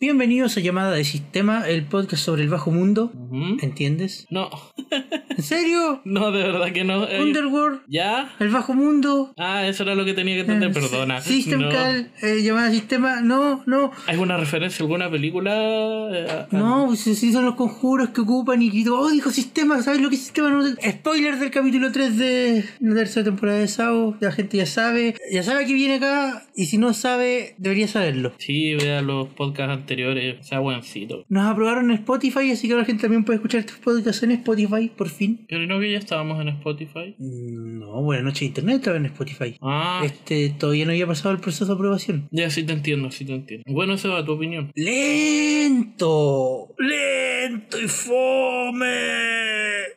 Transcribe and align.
Bienvenidos 0.00 0.56
a 0.56 0.60
Llamada 0.60 0.92
de 0.92 1.04
Sistema, 1.04 1.68
el 1.68 1.84
podcast 1.84 2.24
sobre 2.24 2.42
el 2.42 2.48
bajo 2.48 2.70
mundo. 2.70 3.12
Ujú. 3.14 3.58
¿Entiendes? 3.60 4.26
No, 4.30 4.48
¿En 5.28 5.42
serio? 5.42 6.00
no, 6.06 6.30
de 6.32 6.42
verdad 6.42 6.72
que 6.72 6.84
no. 6.84 7.02
Underworld, 7.04 7.82
¿Ya? 7.86 8.34
el 8.40 8.48
bajo 8.48 8.72
mundo. 8.72 9.34
Ah, 9.36 9.66
eso 9.66 9.82
era 9.82 9.94
lo 9.94 10.06
que 10.06 10.14
tenía 10.14 10.36
que 10.36 10.40
entender, 10.40 10.70
eh, 10.70 10.72
perdona. 10.72 11.20
System 11.20 11.60
No. 11.60 11.68
Call, 11.68 12.10
eh, 12.22 12.40
llamada 12.42 12.70
de 12.70 12.76
sistema. 12.76 13.20
No, 13.20 13.62
no. 13.66 13.90
¿Hay 14.06 14.14
alguna 14.14 14.38
referencia 14.38 14.82
alguna 14.82 15.10
película? 15.10 15.52
Eh, 16.14 16.46
No, 16.50 16.86
pues 16.86 17.00
sí 17.00 17.30
son 17.30 17.44
los 17.44 17.56
conjuros 17.56 18.08
que 18.08 18.22
ocupan 18.22 18.62
y 18.62 18.70
que 18.70 18.88
oh, 18.88 19.10
dijo 19.10 19.30
sistema, 19.30 19.82
¿sabes 19.82 20.00
lo 20.00 20.08
que 20.08 20.14
es 20.14 20.22
sistema? 20.22 20.48
No, 20.48 20.64
spoiler 20.66 21.38
del 21.38 21.50
capítulo 21.50 21.92
3 21.92 22.16
de 22.16 22.64
la 22.80 22.94
tercera 22.94 23.24
temporada 23.24 23.58
de 23.58 23.68
Sao, 23.68 24.16
la 24.18 24.32
gente 24.32 24.56
ya 24.56 24.64
sabe, 24.64 25.14
ya 25.30 25.42
sabe 25.42 25.66
que 25.66 25.74
viene 25.74 25.96
acá 25.96 26.46
y 26.62 26.66
si 26.66 26.78
no 26.78 26.92
sabe, 26.94 27.54
debería 27.58 27.88
saberlo. 27.88 28.32
Sí, 28.38 28.74
vea 28.74 29.00
los 29.02 29.28
podcasts 29.28 29.72
anteriores, 29.76 30.46
sea 30.46 30.58
buencito. 30.60 31.24
Nos 31.28 31.46
aprobaron 31.50 31.90
en 31.90 31.96
Spotify, 31.98 32.50
así 32.52 32.66
que 32.66 32.74
ahora 32.74 32.82
la 32.82 32.86
gente 32.86 33.02
también 33.02 33.24
puede 33.24 33.36
escuchar 33.36 33.60
estos 33.60 33.78
podcasts 33.78 34.22
en 34.22 34.32
Spotify, 34.32 34.90
por 34.96 35.08
fin. 35.08 35.46
Pero 35.48 35.66
no 35.66 35.80
que 35.80 35.90
ya 35.92 35.98
estábamos 35.98 36.40
en 36.40 36.48
Spotify. 36.48 37.14
Mm, 37.18 37.78
No, 37.80 38.02
Buena 38.02 38.22
Noche 38.22 38.44
Internet 38.44 38.76
estaba 38.76 38.96
en 38.98 39.06
Spotify. 39.06 39.56
Ah, 39.62 40.02
Este 40.04 40.50
todavía 40.50 40.84
no 40.84 40.90
había 40.92 41.06
pasado 41.06 41.34
el 41.34 41.40
proceso 41.40 41.66
de 41.66 41.72
aprobación. 41.72 42.28
ya 42.30 42.50
sí 42.50 42.62
te 42.64 42.72
entiendo, 42.72 43.10
sí 43.10 43.24
te 43.24 43.34
entiendo. 43.34 43.64
Bueno, 43.68 43.94
esa 43.94 44.08
va 44.08 44.24
tu 44.24 44.32
opinión. 44.32 44.70
Lento, 44.74 46.68
lento 46.78 47.80
y 47.80 47.88
fome. 47.88 49.49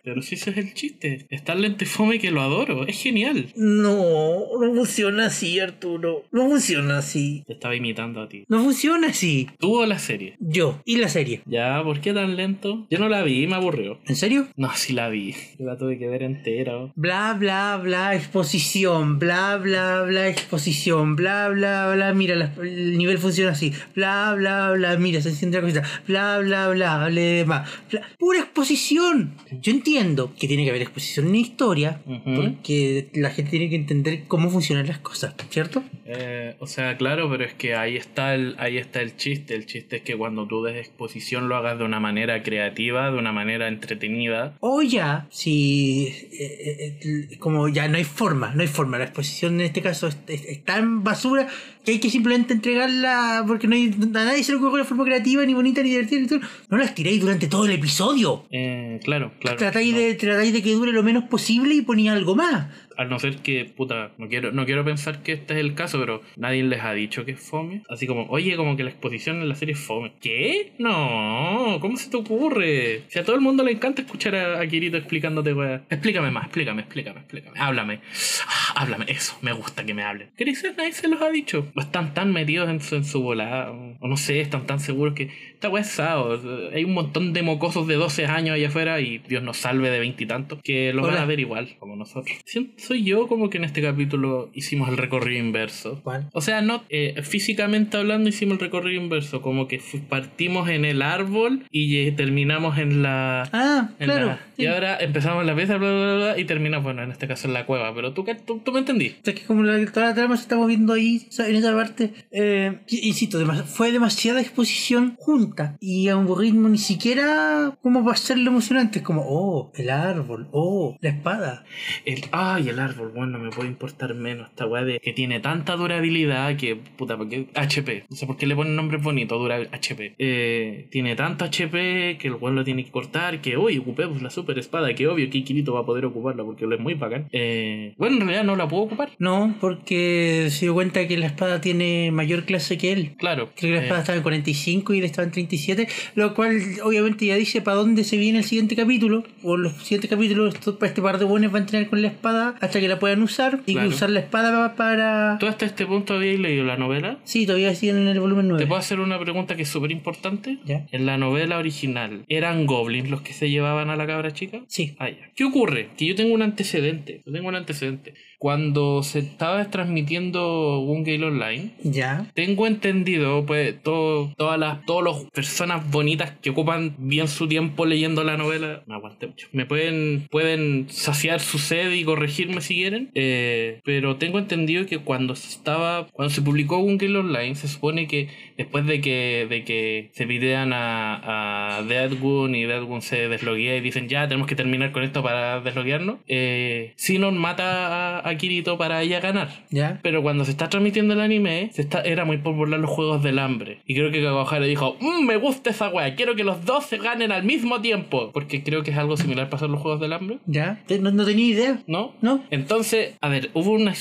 Pero 0.03 0.21
si 0.21 0.35
ese 0.35 0.49
es 0.51 0.57
el 0.57 0.73
chiste. 0.73 1.25
Es 1.29 1.43
tan 1.43 1.61
lento 1.61 1.83
y 1.83 1.87
fome 1.87 2.19
que 2.19 2.31
lo 2.31 2.41
adoro. 2.41 2.85
Es 2.87 3.01
genial. 3.01 3.47
No, 3.55 4.45
no 4.59 4.73
funciona 4.75 5.27
así, 5.27 5.59
Arturo. 5.59 6.23
No 6.31 6.49
funciona 6.49 6.97
así. 6.97 7.43
Te 7.47 7.53
estaba 7.53 7.75
imitando 7.75 8.21
a 8.21 8.27
ti. 8.27 8.43
No 8.49 8.61
funciona 8.63 9.07
así. 9.07 9.47
¿Tú 9.59 9.79
o 9.81 9.85
la 9.85 9.99
serie? 9.99 10.35
Yo 10.39 10.81
y 10.85 10.97
la 10.97 11.07
serie. 11.07 11.41
Ya, 11.45 11.81
¿por 11.83 12.01
qué 12.01 12.13
tan 12.13 12.35
lento? 12.35 12.85
Yo 12.89 12.99
no 12.99 13.07
la 13.07 13.23
vi 13.23 13.43
y 13.43 13.47
me 13.47 13.55
aburrió. 13.55 13.99
¿En 14.05 14.15
serio? 14.17 14.47
No, 14.57 14.69
sí 14.75 14.91
la 14.93 15.07
vi. 15.09 15.33
Yo 15.57 15.65
la 15.65 15.77
tuve 15.77 15.97
que 15.97 16.07
ver 16.07 16.23
entera. 16.23 16.91
Bla, 16.95 17.33
bla, 17.39 17.79
bla, 17.81 18.13
exposición, 18.15 19.19
bla, 19.19 19.55
bla, 19.57 20.01
bla, 20.03 20.27
exposición, 20.27 21.15
bla, 21.15 21.47
bla, 21.49 21.93
bla, 21.93 22.13
mira, 22.13 22.35
la- 22.35 22.53
el 22.61 22.97
nivel 22.97 23.17
funciona 23.19 23.51
así, 23.51 23.71
bla, 23.95 24.33
bla, 24.35 24.71
bla, 24.71 24.97
mira, 24.97 25.21
se 25.21 25.29
enciende 25.29 25.57
la 25.57 25.61
cosita, 25.61 25.83
bla, 26.07 26.39
bla, 26.39 26.67
bla, 26.69 27.03
hable 27.05 27.21
de 27.21 27.45
más, 27.45 27.69
bla- 27.89 28.01
pura 28.19 28.39
exposición. 28.39 29.35
Yo 29.61 29.71
entiendo 29.71 29.92
que 30.37 30.47
tiene 30.47 30.63
que 30.63 30.69
haber 30.69 30.81
exposición 30.81 31.27
en 31.27 31.35
historia, 31.35 32.01
Ujú. 32.05 32.35
porque 32.35 33.09
la 33.13 33.29
gente 33.29 33.51
tiene 33.51 33.69
que 33.69 33.75
entender 33.75 34.23
cómo 34.27 34.49
funcionan 34.49 34.87
las 34.87 34.99
cosas, 34.99 35.33
¿cierto? 35.49 35.83
Eh, 36.05 36.55
o 36.59 36.67
sea, 36.67 36.97
claro, 36.97 37.29
pero 37.29 37.43
es 37.45 37.53
que 37.53 37.75
ahí 37.75 37.95
está 37.95 38.35
el, 38.35 38.55
ahí 38.59 38.77
está 38.77 39.01
el 39.01 39.15
chiste. 39.15 39.55
El 39.55 39.65
chiste 39.65 39.97
es 39.97 40.01
que 40.03 40.15
cuando 40.17 40.47
tú 40.47 40.63
des 40.63 40.75
exposición 40.75 41.47
lo 41.49 41.55
hagas 41.55 41.77
de 41.77 41.85
una 41.85 41.99
manera 41.99 42.43
creativa, 42.43 43.09
de 43.11 43.17
una 43.17 43.31
manera 43.31 43.67
entretenida. 43.67 44.55
O 44.59 44.81
ya, 44.81 45.27
si 45.29 46.07
eh, 46.33 46.97
eh, 47.03 47.37
como 47.39 47.69
ya 47.69 47.87
no 47.87 47.97
hay 47.97 48.03
forma, 48.03 48.53
no 48.55 48.61
hay 48.61 48.67
forma, 48.67 48.97
la 48.97 49.05
exposición 49.05 49.55
en 49.55 49.61
este 49.61 49.81
caso 49.81 50.07
es, 50.07 50.17
es- 50.27 50.45
es 50.45 50.63
tan 50.63 51.03
basura 51.03 51.47
que 51.85 51.91
hay 51.91 51.99
que 51.99 52.09
simplemente 52.09 52.53
entregarla 52.53 53.43
porque 53.47 53.67
no 53.67 53.75
hay, 53.75 53.87
a 53.93 54.05
nadie 54.07 54.43
se 54.43 54.53
le 54.53 54.57
ocurre 54.57 54.79
de 54.79 54.83
forma 54.85 55.03
creativa, 55.05 55.45
ni 55.45 55.53
bonita, 55.53 55.81
ni 55.83 55.89
divertida, 55.89 56.21
ni. 56.21 56.27
No 56.69 56.77
las 56.77 56.95
tiréis 56.95 57.19
durante 57.21 57.47
todo 57.47 57.65
el 57.65 57.71
episodio. 57.71 58.45
Eh, 58.51 58.99
claro, 59.03 59.31
claro. 59.39 59.57
tratáis, 59.57 59.91
no. 59.93 59.99
de, 59.99 60.13
tratáis 60.15 60.53
de 60.53 60.61
que 60.63 60.71
dure 60.73 60.91
lo 60.91 61.03
menos 61.03 61.25
posible 61.25 61.75
y 61.75 61.81
ponía 61.81 62.13
algo 62.13 62.35
más. 62.35 62.67
A 62.95 63.05
no 63.05 63.17
ser 63.19 63.37
que, 63.37 63.65
puta, 63.65 64.11
no 64.19 64.27
quiero, 64.29 64.51
no 64.51 64.65
quiero 64.65 64.85
pensar 64.85 65.23
que 65.23 65.33
este 65.33 65.55
es 65.55 65.59
el 65.59 65.73
caso, 65.73 65.92
pero 65.99 66.21
nadie 66.35 66.63
les 66.63 66.81
ha 66.81 66.93
dicho 66.93 67.25
que 67.25 67.31
es 67.31 67.39
fome. 67.39 67.83
Así 67.89 68.07
como, 68.07 68.25
oye, 68.29 68.55
como 68.55 68.75
que 68.75 68.83
la 68.83 68.89
exposición 68.89 69.41
en 69.41 69.49
la 69.49 69.55
serie 69.55 69.73
es 69.73 69.79
fome. 69.79 70.13
¿Qué? 70.21 70.73
No, 70.77 71.77
¿cómo 71.81 71.97
se 71.97 72.09
te 72.09 72.17
ocurre? 72.17 73.03
Si 73.07 73.19
a 73.19 73.23
todo 73.23 73.35
el 73.35 73.41
mundo 73.41 73.63
le 73.63 73.71
encanta 73.71 74.01
escuchar 74.01 74.35
a, 74.35 74.59
a 74.59 74.67
Kirito 74.67 74.97
explicándote, 74.97 75.53
weá. 75.53 75.83
Explícame 75.89 76.31
más, 76.31 76.45
explícame, 76.45 76.81
explícame, 76.81 77.19
explícame. 77.19 77.59
Háblame. 77.59 78.01
Ah, 78.47 78.81
háblame, 78.81 79.05
eso, 79.07 79.37
me 79.41 79.53
gusta 79.53 79.85
que 79.85 79.93
me 79.93 80.03
hablen. 80.03 80.29
¿Qué? 80.37 80.45
Nadie 80.77 80.93
se 80.93 81.07
los 81.07 81.21
ha 81.21 81.29
dicho. 81.29 81.71
O 81.75 81.81
están 81.81 82.13
tan 82.13 82.31
metidos 82.31 82.69
en 82.69 82.79
su, 82.79 82.95
en 82.95 83.05
su 83.05 83.21
volada, 83.21 83.71
o 83.71 84.07
no 84.07 84.17
sé, 84.17 84.41
están 84.41 84.65
tan 84.65 84.79
seguros 84.79 85.13
que 85.13 85.29
esta 85.53 85.69
weá 85.69 85.81
es 85.81 85.89
Sao. 85.89 86.39
Hay 86.73 86.83
un 86.83 86.93
montón 86.93 87.33
de 87.33 87.41
mocosos 87.43 87.87
de 87.87 87.95
12 87.95 88.25
años 88.25 88.55
allá 88.55 88.67
afuera 88.67 88.99
y 89.01 89.19
Dios 89.19 89.43
nos 89.43 89.57
salve 89.57 89.89
de 89.89 89.99
veintitantos 89.99 90.59
que 90.63 90.93
lo 90.93 91.03
van 91.03 91.17
a 91.17 91.25
ver 91.25 91.39
igual, 91.39 91.75
como 91.79 91.95
nosotros. 91.95 92.37
Soy 92.77 93.03
yo 93.03 93.27
como 93.27 93.49
que 93.49 93.57
en 93.57 93.63
este 93.63 93.81
capítulo 93.81 94.49
hicimos 94.53 94.89
el 94.89 94.97
recorrido 94.97 95.43
inverso. 95.43 95.82
¿Cuál? 96.03 96.29
O 96.33 96.41
sea, 96.41 96.61
no 96.61 96.83
eh, 96.89 97.21
físicamente 97.23 97.97
hablando 97.97 98.29
hicimos 98.29 98.53
el 98.55 98.59
recorrido 98.61 99.01
inverso, 99.01 99.41
como 99.41 99.67
que 99.67 99.81
partimos 100.09 100.69
en 100.69 100.85
el 100.85 101.01
árbol 101.01 101.63
y 101.71 102.11
terminamos 102.11 102.77
en 102.77 103.03
la... 103.03 103.43
Ah, 103.51 103.89
en 103.99 104.05
claro. 104.05 104.25
la- 104.27 104.39
sí. 104.55 104.63
Y 104.63 104.65
ahora 104.67 104.97
empezamos 104.99 105.45
la 105.45 105.55
pieza, 105.55 105.77
bla, 105.77 105.89
bla, 105.91 106.15
bla, 106.15 106.39
y 106.39 106.45
terminamos, 106.45 106.83
bueno, 106.83 107.03
en 107.03 107.11
este 107.11 107.27
caso 107.27 107.47
en 107.47 107.53
la 107.53 107.65
cueva. 107.65 107.93
Pero 107.93 108.13
tú, 108.13 108.23
qué- 108.23 108.35
tú, 108.35 108.59
tú 108.59 108.71
me 108.71 108.79
entendí. 108.79 109.15
Sea, 109.23 109.33
que 109.33 109.43
como 109.43 109.63
la, 109.63 109.83
toda 109.91 110.07
la 110.07 110.15
trama 110.15 110.35
se 110.37 110.43
está 110.43 110.55
moviendo 110.55 110.93
ahí, 110.93 111.27
en 111.39 111.55
esa 111.55 111.73
parte, 111.75 112.13
eh, 112.31 112.79
insisto, 112.87 113.39
fue 113.65 113.91
demasiada 113.91 114.41
exposición 114.41 115.15
junta 115.19 115.77
y 115.79 116.07
a 116.09 116.17
un 116.17 116.27
ritmo 116.39 116.69
ni 116.69 116.77
siquiera 116.77 117.77
como 117.81 118.03
para 118.03 118.13
hacerlo 118.13 118.49
emocionante. 118.51 118.99
Es 118.99 119.05
como, 119.05 119.23
oh, 119.25 119.71
el 119.75 119.89
árbol, 119.89 120.47
oh, 120.51 120.97
la 121.01 121.09
espada. 121.09 121.65
El, 122.05 122.21
ay, 122.31 122.69
el 122.69 122.79
árbol, 122.79 123.11
bueno, 123.13 123.37
no 123.37 123.43
me 123.45 123.49
puede 123.49 123.69
importar 123.69 124.13
menos. 124.13 124.49
Esta 124.49 124.65
weá 124.65 124.83
de 124.83 124.99
que 124.99 125.13
tiene 125.13 125.39
tanta 125.39 125.72
durabilidad 125.75 126.55
que, 126.57 126.75
puta, 126.75 127.17
porque 127.17 127.47
HP. 127.55 128.05
No 128.09 128.15
sé 128.15 128.25
por 128.27 128.37
qué 128.37 128.47
le 128.47 128.55
ponen 128.55 128.75
nombres 128.75 129.01
bonitos, 129.01 129.39
dura 129.39 129.57
HP. 129.71 130.15
Eh, 130.17 130.87
tiene 130.89 131.15
tanto 131.15 131.45
HP 131.45 132.17
que 132.19 132.27
el 132.27 132.35
weón 132.35 132.55
lo 132.55 132.63
tiene 132.63 132.83
que 132.83 132.91
cortar. 132.91 133.41
Que, 133.41 133.57
uy, 133.57 133.77
ocupemos 133.77 134.21
la 134.21 134.29
super 134.29 134.57
espada. 134.59 134.93
Que 134.95 135.07
obvio 135.07 135.29
que 135.29 135.43
Kirito 135.43 135.73
va 135.73 135.81
a 135.81 135.85
poder 135.85 136.05
ocuparla 136.05 136.43
porque 136.43 136.65
lo 136.65 136.75
es 136.75 136.81
muy 136.81 136.93
bacán. 136.93 137.27
Eh, 137.31 137.93
bueno, 137.97 138.15
en 138.17 138.21
realidad 138.21 138.43
no 138.43 138.55
la 138.55 138.67
puedo 138.67 138.83
ocupar. 138.83 139.09
No, 139.19 139.55
porque 139.59 140.47
se 140.49 140.65
dio 140.65 140.73
cuenta 140.73 141.07
que 141.07 141.17
la 141.17 141.25
espada 141.27 141.61
tiene 141.61 142.11
mayor 142.11 142.45
clase 142.45 142.77
que 142.77 142.91
él. 142.91 143.11
Claro. 143.17 143.49
Creo 143.55 143.71
que 143.71 143.75
la 143.75 143.81
eh, 143.81 143.83
espada 143.83 143.99
estaba 144.01 144.17
en 144.17 144.23
45 144.23 144.93
y 144.93 144.99
él 144.99 145.03
estaba 145.05 145.25
en 145.25 145.31
37, 145.31 145.87
lo 146.15 146.33
cual 146.33 146.59
obviamente 146.83 147.25
ya 147.25 147.35
dice 147.35 147.61
para 147.61 147.77
dónde 147.77 148.03
se 148.03 148.17
viene 148.17 148.39
el 148.39 148.43
siguiente 148.43 148.75
capítulo. 148.75 149.23
O 149.43 149.57
los 149.57 149.73
siguientes 149.83 150.09
capítulos, 150.09 150.55
este 150.55 151.01
par 151.01 151.19
de 151.19 151.25
buenos 151.25 151.51
van 151.51 151.63
a 151.63 151.65
tener 151.65 151.87
con 151.89 152.01
la 152.01 152.07
espada 152.09 152.55
hasta 152.61 152.79
que 152.79 152.87
la 152.87 152.99
puedan 152.99 153.21
usar. 153.21 153.59
Y 153.65 153.73
Claro. 153.73 153.89
usar 153.89 154.09
la 154.09 154.19
espada 154.19 154.51
pa- 154.69 154.75
para... 154.75 155.37
¿Tú 155.39 155.47
hasta 155.65 155.83
este 155.83 155.85
punto 155.85 156.13
habías 156.15 156.39
leído 156.39 156.63
la 156.63 156.77
novela? 156.77 157.19
Sí, 157.23 157.45
todavía 157.45 157.73
siguen 157.75 157.97
en 157.97 158.07
el 158.07 158.19
volumen 158.19 158.47
9. 158.47 158.63
¿Te 158.63 158.67
puedo 158.67 158.79
hacer 158.79 158.99
una 158.99 159.19
pregunta 159.19 159.55
que 159.55 159.63
es 159.63 159.69
súper 159.69 159.91
importante? 159.91 160.59
¿Ya? 160.65 160.85
En 160.91 161.05
la 161.05 161.17
novela 161.17 161.57
original, 161.57 162.25
¿eran 162.27 162.65
goblins 162.65 163.09
los 163.09 163.21
que 163.21 163.33
se 163.33 163.49
llevaban 163.49 163.89
a 163.89 163.95
la 163.95 164.05
cabra 164.07 164.31
chica? 164.31 164.61
Sí. 164.67 164.95
Ah, 164.99 165.09
ya. 165.09 165.31
¿Qué 165.35 165.43
ocurre? 165.43 165.89
Que 165.97 166.05
yo 166.05 166.15
tengo 166.15 166.33
un 166.33 166.41
antecedente. 166.41 167.21
Yo 167.25 167.31
tengo 167.31 167.47
un 167.47 167.55
antecedente. 167.55 168.13
Cuando 168.43 169.03
se 169.03 169.19
estaba 169.19 169.63
transmitiendo 169.71 170.79
un 170.79 171.05
Gale 171.05 171.27
Online, 171.27 171.71
Ya. 171.81 172.29
tengo 172.33 172.67
entendido, 172.67 173.45
pues, 173.45 173.81
todo, 173.81 174.33
todas 174.35 174.59
las 174.59 174.85
todas 174.85 175.05
las 175.05 175.31
personas 175.31 175.89
bonitas 175.89 176.33
que 176.41 176.49
ocupan 176.49 176.93
bien 176.97 177.29
su 177.29 177.47
tiempo 177.47 177.85
leyendo 177.85 178.21
la 178.25 178.35
novela, 178.35 178.83
me 178.85 178.95
aguanté 178.95 179.27
mucho. 179.27 179.47
Me 179.53 179.65
pueden, 179.65 180.27
pueden 180.29 180.87
saciar 180.89 181.39
su 181.39 181.57
sed 181.57 181.93
y 181.93 182.03
corregirme 182.03 182.59
si 182.59 182.75
quieren. 182.75 183.11
eh, 183.15 183.79
pero 183.85 184.17
tengo 184.17 184.39
entendido 184.39 184.85
que 184.87 184.97
cuando 184.97 185.35
se 185.35 185.47
estaba, 185.47 186.07
cuando 186.11 186.33
se 186.33 186.41
publicó 186.41 186.79
un 186.79 186.97
Gale 186.97 187.19
Online, 187.19 187.55
se 187.55 187.69
supone 187.69 188.07
que 188.07 188.27
después 188.57 188.85
de 188.85 188.99
que, 188.99 189.47
de 189.49 189.63
que 189.63 190.09
se 190.15 190.25
videan 190.25 190.73
a, 190.73 191.77
a 191.77 191.83
Deadwood 191.83 192.53
y 192.53 192.63
Deadwood 192.63 192.99
se 192.99 193.29
desloguea 193.29 193.77
y 193.77 193.81
dicen 193.81 194.09
ya 194.09 194.27
tenemos 194.27 194.47
que 194.49 194.55
terminar 194.55 194.91
con 194.91 195.03
esto 195.03 195.23
para 195.23 195.61
desloguearnos, 195.61 196.17
eh, 196.27 196.91
Sinon 196.97 197.37
mata 197.37 198.17
a, 198.19 198.29
a 198.29 198.32
Kirito 198.37 198.77
para 198.77 199.01
ella 199.01 199.19
ganar. 199.19 199.49
Ya. 199.69 199.99
Pero 200.03 200.21
cuando 200.21 200.45
se 200.45 200.51
está 200.51 200.69
transmitiendo 200.69 201.13
el 201.13 201.21
anime, 201.21 201.69
se 201.73 201.81
está, 201.81 202.01
era 202.01 202.25
muy 202.25 202.37
popular 202.37 202.79
los 202.79 202.89
juegos 202.89 203.23
del 203.23 203.39
hambre. 203.39 203.79
Y 203.85 203.95
creo 203.95 204.11
que 204.11 204.21
Kawahara 204.23 204.65
dijo, 204.65 204.97
"Mm, 204.99 205.25
me 205.25 205.37
gusta 205.37 205.69
esa 205.69 205.89
wea, 205.89 206.15
quiero 206.15 206.35
que 206.35 206.43
los 206.43 206.65
dos 206.65 206.85
se 206.85 206.97
ganen 206.97 207.31
al 207.31 207.43
mismo 207.43 207.81
tiempo. 207.81 208.31
Porque 208.33 208.63
creo 208.63 208.83
que 208.83 208.91
es 208.91 208.97
algo 208.97 209.17
similar 209.17 209.49
pasar 209.49 209.69
los 209.69 209.79
juegos 209.81 209.99
del 210.01 210.13
hambre, 210.13 210.37
Ya. 210.45 210.83
No, 210.99 211.11
no 211.11 211.25
tenía 211.25 211.45
idea. 211.45 211.79
¿no? 211.87 212.13
¿No? 212.21 212.43
Entonces, 212.51 213.15
a 213.21 213.29
ver, 213.29 213.49
hubo 213.53 213.71
una, 213.71 213.93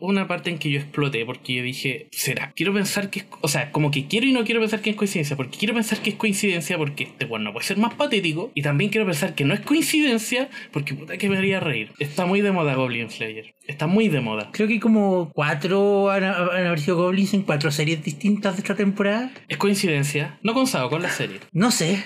una 0.00 0.26
parte 0.28 0.50
en 0.50 0.58
que 0.58 0.70
yo 0.70 0.78
exploté 0.78 1.24
porque 1.24 1.54
yo 1.54 1.62
dije, 1.62 2.08
¿será? 2.10 2.52
Quiero 2.54 2.72
pensar 2.72 3.10
que 3.10 3.20
es, 3.20 3.26
o 3.40 3.48
sea, 3.48 3.72
como 3.72 3.90
que 3.90 4.06
quiero 4.06 4.26
y 4.26 4.32
no 4.32 4.44
quiero 4.44 4.60
pensar 4.60 4.80
que 4.80 4.90
es 4.90 4.96
coincidencia, 4.96 5.36
porque 5.36 5.58
quiero 5.58 5.74
pensar 5.74 5.98
que 6.00 6.10
es 6.10 6.16
coincidencia 6.16 6.76
porque 6.78 7.04
este 7.04 7.24
bueno 7.24 7.46
no 7.46 7.52
puede 7.52 7.66
ser 7.66 7.78
más 7.78 7.94
patético 7.94 8.50
y 8.54 8.62
también 8.62 8.90
quiero 8.90 9.06
pensar 9.06 9.34
que 9.34 9.44
no 9.44 9.54
es 9.54 9.60
coincidencia 9.60 10.48
porque 10.72 10.94
puta 10.94 11.16
que 11.16 11.28
me 11.28 11.36
haría 11.38 11.60
reír. 11.60 11.92
Está 11.98 12.26
muy 12.26 12.40
de 12.40 12.52
moda 12.52 12.74
Goblin 12.74 13.10
Slayer. 13.10 13.54
Está 13.68 13.86
muy 13.86 14.08
de 14.08 14.22
moda. 14.22 14.48
Creo 14.50 14.66
que 14.66 14.74
hay 14.74 14.80
como 14.80 15.30
cuatro 15.34 16.10
han, 16.10 16.24
han 16.24 16.32
aparecido 16.32 16.96
goblins 16.96 17.34
en 17.34 17.42
cuatro 17.42 17.70
series 17.70 18.02
distintas 18.02 18.56
de 18.56 18.62
esta 18.62 18.74
temporada. 18.74 19.30
¿Es 19.46 19.58
coincidencia? 19.58 20.38
No 20.42 20.54
con 20.54 20.66
Sao, 20.66 20.88
con 20.88 21.02
la 21.02 21.10
serie. 21.10 21.40
No 21.52 21.70
sé. 21.70 22.02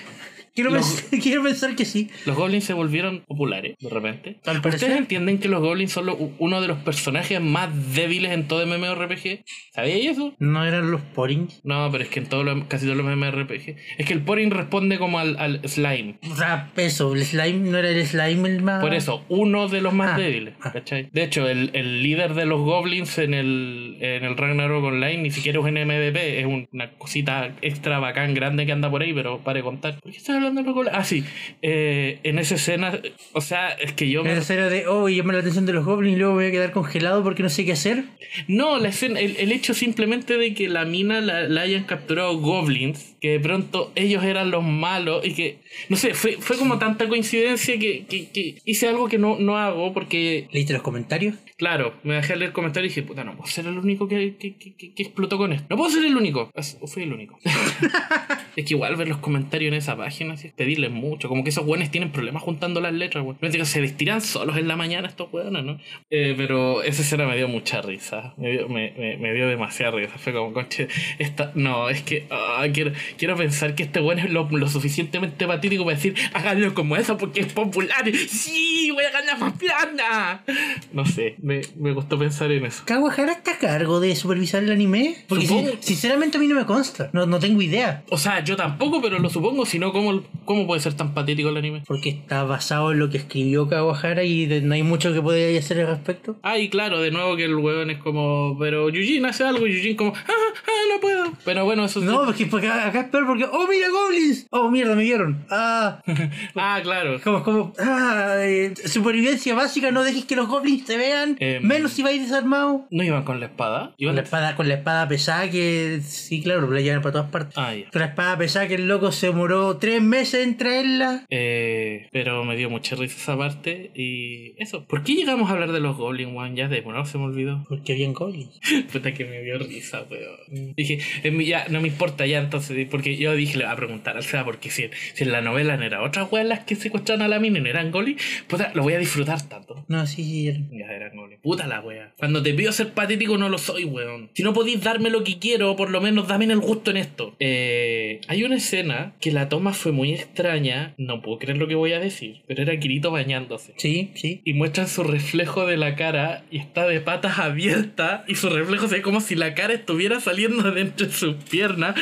Quiero, 0.53 0.69
Los- 0.69 1.09
pens- 1.11 1.19
quiero 1.23 1.43
pensar 1.43 1.75
que 1.75 1.85
sí. 1.85 2.09
Los 2.25 2.35
goblins 2.35 2.63
se 2.63 2.73
volvieron 2.73 3.21
populares 3.27 3.75
de 3.79 3.89
repente. 3.89 4.37
Al 4.45 4.57
¿Ustedes 4.57 4.61
parecer. 4.81 4.91
entienden 4.97 5.39
que 5.39 5.47
los 5.49 5.61
goblins 5.61 5.91
son 5.91 6.05
lo- 6.05 6.15
uno 6.39 6.61
de 6.61 6.67
los 6.67 6.77
personajes 6.79 7.41
más 7.41 7.95
débiles 7.95 8.31
en 8.31 8.47
todo 8.47 8.65
MMORPG? 8.65 9.43
¿Sabíais 9.73 10.11
eso? 10.11 10.35
No 10.39 10.65
eran 10.65 10.91
los 10.91 11.01
porings. 11.01 11.61
No, 11.63 11.89
pero 11.91 12.03
es 12.03 12.09
que 12.09 12.19
en 12.19 12.27
todo 12.27 12.43
lo- 12.43 12.67
casi 12.67 12.85
todos 12.85 12.97
los 12.97 13.05
MMORPG. 13.05 13.75
Es 13.97 14.05
que 14.05 14.13
el 14.13 14.21
poring 14.21 14.51
responde 14.51 14.97
como 14.99 15.19
al, 15.19 15.37
al 15.39 15.67
slime. 15.67 16.19
O 16.31 16.35
sea, 16.35 16.71
eso, 16.77 17.13
el 17.15 17.25
slime 17.25 17.71
no 17.71 17.77
era 17.77 17.89
el 17.89 18.05
slime 18.05 18.47
el 18.49 18.61
más. 18.61 18.81
Por 18.81 18.93
eso, 18.93 19.23
uno 19.29 19.67
de 19.67 19.81
los 19.81 19.93
más 19.93 20.11
Ah, 20.13 20.17
débiles. 20.19 20.53
ah. 20.61 20.71
¿cachai? 20.71 21.09
De 21.11 21.23
hecho, 21.23 21.47
el, 21.49 21.71
el 21.73 22.03
líder 22.03 22.33
de 22.35 22.45
los 22.45 22.61
goblins 22.61 23.17
en 23.17 23.33
el, 23.33 23.97
en 24.01 24.23
el 24.23 24.37
Ragnarok 24.37 24.83
Online 24.83 25.17
ni 25.17 25.31
siquiera 25.31 25.59
es 25.59 25.65
un 25.65 25.73
MVP, 25.73 26.39
es 26.39 26.45
una 26.45 26.91
cosita 26.91 27.55
extra 27.61 27.99
bacán 27.99 28.33
grande 28.33 28.65
que 28.65 28.71
anda 28.71 28.89
por 28.91 29.01
ahí, 29.01 29.13
pero 29.13 29.39
pare 29.39 29.59
de 29.59 29.63
contar. 29.63 29.99
¿Por 30.01 30.11
qué 30.11 30.17
estás 30.17 30.42
hablando 30.43 30.61
de 30.61 30.65
los 30.65 30.75
goblins? 30.75 30.97
Ah, 30.97 31.03
sí. 31.03 31.23
Eh, 31.61 32.19
en 32.23 32.39
esa 32.39 32.55
escena, 32.55 32.99
o 33.33 33.41
sea, 33.41 33.69
es 33.69 33.93
que 33.93 34.09
yo 34.09 34.23
me 34.23 34.31
Era 34.31 34.41
escena 34.41 34.69
de, 34.69 34.87
oh, 34.87 35.09
llama 35.09 35.33
la 35.33 35.39
atención 35.39 35.65
de 35.65 35.73
los 35.73 35.85
goblins 35.85 36.15
y 36.15 36.19
luego 36.19 36.35
voy 36.35 36.45
a 36.45 36.51
quedar 36.51 36.71
congelado 36.71 37.23
porque 37.23 37.43
no 37.43 37.49
sé 37.49 37.65
qué 37.65 37.73
hacer. 37.73 38.03
No, 38.47 38.79
la 38.79 38.89
escena, 38.89 39.19
el, 39.19 39.37
el 39.37 39.51
hecho 39.51 39.73
simplemente 39.73 40.37
de 40.37 40.53
que 40.53 40.69
la 40.69 40.85
mina 40.85 41.21
la, 41.21 41.47
la 41.47 41.61
hayan 41.61 41.83
capturado 41.83 42.37
goblins, 42.37 43.12
que 43.23 43.29
de 43.29 43.39
pronto 43.39 43.93
ellos 43.95 44.21
eran 44.25 44.51
los 44.51 44.65
malos 44.65 45.25
y 45.25 45.33
que, 45.33 45.59
no 45.87 45.95
sé, 45.95 46.13
fue, 46.13 46.33
fue 46.41 46.57
como 46.57 46.77
tanta 46.77 47.07
coincidencia 47.07 47.79
que, 47.79 48.05
que, 48.05 48.29
que 48.31 48.57
hice 48.65 48.89
algo 48.89 49.07
que 49.07 49.17
no, 49.17 49.39
no 49.39 49.57
hago 49.57 49.93
porque, 49.93 50.49
¿Leíste 50.51 50.73
los 50.73 50.81
comentarios? 50.81 51.35
claro, 51.63 51.93
me 52.03 52.15
dejé 52.15 52.35
leer 52.35 52.51
comentarios 52.51 52.91
y 52.91 52.95
dije, 52.95 53.07
puta, 53.07 53.23
no 53.23 53.37
puedo 53.37 53.49
ser 53.49 53.65
el 53.67 53.77
único 53.77 54.05
que, 54.05 54.35
que, 54.35 54.55
que, 54.57 54.93
explotó 54.97 55.37
con 55.37 55.53
esto. 55.53 55.65
No 55.69 55.77
puedo 55.77 55.89
ser 55.89 56.03
el 56.03 56.17
único. 56.17 56.51
O 56.81 56.87
fui 56.87 57.03
el 57.03 57.13
único. 57.13 57.39
es 58.57 58.65
que 58.65 58.73
igual 58.73 58.97
ver 58.97 59.07
los 59.07 59.19
comentarios 59.19 59.69
en 59.69 59.77
esa 59.77 59.95
página 59.95 60.33
así, 60.33 60.47
es 60.47 60.53
pedirles 60.53 60.91
mucho. 60.91 61.29
Como 61.29 61.43
que 61.45 61.51
esos 61.51 61.65
weones 61.65 61.89
tienen 61.89 62.11
problemas 62.11 62.43
juntando 62.43 62.81
las 62.81 62.91
letras, 62.91 63.25
que 63.39 63.65
se 63.65 63.79
vestirán 63.79 64.19
solos 64.19 64.57
en 64.57 64.67
la 64.67 64.75
mañana 64.75 65.07
estos 65.07 65.31
weones, 65.31 65.63
¿no? 65.63 65.79
Eh, 66.09 66.33
pero 66.35 66.83
esa 66.83 67.01
escena 67.01 67.25
me 67.27 67.37
dio 67.37 67.47
mucha 67.47 67.81
risa. 67.81 68.33
Me 68.35 68.51
dio, 68.51 68.67
me, 68.67 68.91
me, 68.97 69.15
me 69.15 69.33
dio 69.33 69.47
demasiada 69.47 69.95
risa. 69.95 70.17
Fue 70.17 70.33
como, 70.33 70.51
conche, 70.51 70.89
esta... 71.17 71.53
No, 71.55 71.89
es 71.89 72.01
que 72.01 72.25
ah, 72.29 72.65
quiero, 72.73 72.91
quiero 73.17 73.35
pensar 73.35 73.75
que 73.75 73.83
este 73.83 74.01
weón 74.01 74.19
es 74.19 74.29
lo, 74.31 74.47
lo 74.49 74.69
suficientemente 74.69 75.47
patético 75.47 75.83
para 75.83 75.95
decir, 75.95 76.15
háganlo 76.33 76.73
como 76.73 76.95
eso 76.95 77.17
porque 77.17 77.41
es 77.41 77.53
popular. 77.53 78.03
¡Sí! 78.27 78.91
¡Voy 78.93 79.03
a 79.03 79.11
ganar 79.11 79.39
más 79.39 79.53
plata! 79.53 80.43
No 80.91 81.05
sé, 81.05 81.35
me, 81.41 81.61
me 81.77 81.91
gustó 81.91 82.17
pensar 82.19 82.51
en 82.51 82.65
eso. 82.65 82.83
¿Kawahara 82.85 83.33
está 83.33 83.51
a 83.53 83.57
cargo 83.57 83.99
de 83.99 84.15
supervisar 84.15 84.63
el 84.63 84.71
anime? 84.71 85.15
Porque 85.27 85.77
sinceramente 85.79 86.37
a 86.37 86.39
mí 86.41 86.47
no 86.47 86.55
me 86.55 86.65
consta. 86.65 87.09
No, 87.13 87.25
no 87.25 87.39
tengo 87.39 87.61
idea. 87.61 88.03
O 88.09 88.17
sea, 88.17 88.43
yo 88.43 88.55
tampoco, 88.55 89.01
pero 89.01 89.19
lo 89.19 89.29
supongo, 89.29 89.65
si 89.65 89.79
no, 89.79 89.91
¿cómo, 89.91 90.23
¿cómo 90.45 90.67
puede 90.67 90.81
ser 90.81 90.93
tan 90.93 91.13
patético 91.13 91.49
el 91.49 91.57
anime? 91.57 91.83
Porque 91.87 92.09
está 92.09 92.43
basado 92.43 92.91
en 92.91 92.99
lo 92.99 93.09
que 93.09 93.17
escribió 93.17 93.67
Kawahara 93.67 94.23
y 94.23 94.45
de- 94.45 94.61
no 94.61 94.73
hay 94.75 94.83
mucho 94.83 95.13
que 95.13 95.21
podría 95.21 95.57
hacer 95.59 95.79
al 95.81 95.87
respecto. 95.87 96.37
Ah, 96.43 96.57
y 96.57 96.69
claro, 96.69 97.01
de 97.01 97.11
nuevo 97.11 97.35
que 97.35 97.45
el 97.45 97.55
huevón 97.55 97.89
es 97.89 97.97
como, 97.99 98.55
pero 98.59 98.89
Yujin 98.89 99.25
hace 99.25 99.43
algo 99.43 99.67
y 99.67 99.73
Yujin 99.75 99.95
como, 99.95 100.13
ah, 100.15 100.23
ah, 100.27 100.93
no 100.93 100.99
puedo. 101.01 101.31
Pero 101.45 101.65
bueno, 101.65 101.85
eso 101.85 101.99
No, 102.01 102.25
porque, 102.25 102.45
porque 102.45 102.67
acá 102.67 103.02
es 103.03 103.09
peor 103.09 103.25
porque, 103.27 103.45
oh, 103.45 103.67
mira, 103.67 103.87
goblins. 103.89 104.47
Oh, 104.49 104.69
mierda, 104.69 104.95
me 104.95 105.03
vieron. 105.03 105.45
Ah, 105.49 106.01
Ah, 106.55 106.79
claro. 106.81 107.19
como, 107.23 107.43
como, 107.43 107.73
ah, 107.79 108.35
eh, 108.39 108.73
supervivencia 108.85 109.53
básica, 109.55 109.91
no 109.91 110.03
dejes 110.03 110.25
que 110.25 110.35
los 110.35 110.47
goblins 110.47 110.85
te 110.85 110.97
vean. 110.97 111.35
Em. 111.39 111.63
Menos 111.63 111.93
si 111.93 112.03
vais 112.03 112.21
desarmado. 112.21 112.87
¿No 112.91 113.03
iban 113.03 113.23
con 113.23 113.39
la 113.39 113.47
espada? 113.47 113.87
Con 113.87 113.95
¿Iban 113.97 114.15
la 114.15 114.21
espada, 114.21 114.55
con 114.55 114.67
la 114.67 114.75
espada 114.75 115.07
pesada 115.07 115.49
que, 115.49 116.01
sí, 116.03 116.41
claro, 116.41 116.69
la 116.69 116.81
llevan 116.81 117.01
para 117.01 117.13
todas 117.13 117.29
partes. 117.29 117.57
Ah, 117.57 117.73
ya. 117.75 117.89
Con 117.91 118.01
la 118.01 118.07
espada 118.07 118.37
pesada 118.37 118.67
que 118.67 118.75
el 118.75 118.87
loco 118.87 119.11
se 119.11 119.27
demoró 119.27 119.77
tres 119.77 120.01
meses 120.01 120.43
en 120.45 120.57
traerla. 120.57 121.25
Eh, 121.29 122.07
pero 122.11 122.43
me 122.45 122.55
dio 122.55 122.69
mucha 122.69 122.95
risa 122.95 123.17
esa 123.17 123.37
parte 123.37 123.91
y 123.95 124.53
eso. 124.61 124.85
¿Por 124.85 125.03
qué 125.03 125.13
llegamos 125.15 125.49
a 125.49 125.53
hablar 125.53 125.71
de 125.71 125.79
los 125.79 125.97
Goblin 125.97 126.35
One 126.35 126.55
ya 126.55 126.67
de 126.67 126.81
bueno, 126.81 127.05
se 127.05 127.17
me 127.17 127.25
olvidó? 127.25 127.65
Porque 127.69 127.93
habían 127.93 128.13
goblins. 128.13 128.59
Puta 128.91 129.13
que 129.13 129.25
me 129.25 129.41
dio 129.41 129.57
risa, 129.57 130.05
weón. 130.09 130.73
Dije, 130.75 130.99
ya, 131.45 131.67
no 131.69 131.81
me 131.81 131.87
importa 131.87 132.25
ya 132.25 132.39
entonces, 132.39 132.75
porque 132.93 133.17
yo 133.17 133.35
dije, 133.35 133.57
le 133.57 133.63
voy 133.65 133.73
a 133.73 133.75
preguntar 133.75 134.15
al 134.17 134.23
Seba, 134.23 134.45
porque 134.45 134.69
si, 134.69 134.89
si 135.15 135.23
en 135.23 135.31
la 135.31 135.41
novela 135.41 135.77
no 135.77 135.83
eran 135.83 136.01
otras 136.03 136.31
weas 136.31 136.45
las 136.45 136.59
que 136.59 136.75
secuestraron 136.75 137.23
a 137.23 137.27
la 137.27 137.39
mina 137.39 137.57
y 137.57 137.61
no 137.63 137.69
eran 137.69 137.89
Goblin, 137.89 138.17
puta, 138.47 138.71
lo 138.75 138.83
voy 138.83 138.93
a 138.93 138.99
disfrutar 138.99 139.41
tanto. 139.49 139.83
No, 139.87 140.05
sí, 140.05 140.23
sí. 140.23 140.47
era- 140.47 140.59
Ya 140.71 140.85
eran 140.93 141.15
Goblin. 141.17 141.39
Puta 141.41 141.65
la 141.65 141.81
wea. 141.81 142.13
Cuando 142.17 142.43
te 142.43 142.53
pido 142.53 142.71
ser 142.71 142.93
patético 142.93 143.37
no 143.39 143.49
lo 143.49 143.57
soy, 143.57 143.83
weón. 143.85 144.29
Si 144.35 144.43
no 144.43 144.53
podéis 144.53 144.81
darme 144.83 145.09
lo 145.09 145.23
que 145.23 145.39
quiero, 145.39 145.75
por 145.75 145.89
lo 145.89 145.99
menos 146.01 146.27
dame 146.27 146.45
el 146.45 146.59
gusto 146.59 146.91
en 146.91 146.97
esto. 146.97 147.35
Eh, 147.39 148.21
hay 148.27 148.43
una 148.43 148.57
escena 148.57 149.13
que 149.19 149.31
la 149.31 149.49
toma 149.49 149.73
fue 149.73 149.91
muy 149.91 150.13
extraña, 150.13 150.93
no 150.99 151.21
puedo 151.23 151.39
creer 151.39 151.57
lo 151.57 151.67
que 151.67 151.75
voy 151.75 151.93
a 151.93 151.99
decir, 151.99 152.43
pero 152.47 152.61
era 152.61 152.77
Kirito 152.79 153.09
bañándose. 153.09 153.73
Sí, 153.77 154.11
sí. 154.13 154.41
Y 154.45 154.53
muestran 154.53 154.87
su 154.87 155.03
reflejo 155.03 155.65
de 155.65 155.77
la 155.77 155.95
cara 155.95 156.43
y 156.51 156.59
está 156.59 156.85
de 156.87 156.99
patas 157.01 157.39
abiertas 157.39 158.21
y 158.27 158.35
su 158.35 158.49
reflejo 158.49 158.87
se 158.87 158.95
ve 158.97 159.01
como 159.01 159.19
si 159.21 159.35
la 159.35 159.55
cara 159.55 159.73
estuviera 159.73 160.19
saliendo 160.19 160.71
de 160.71 160.81
entre 160.81 161.09
sus 161.09 161.35
piernas. 161.49 161.95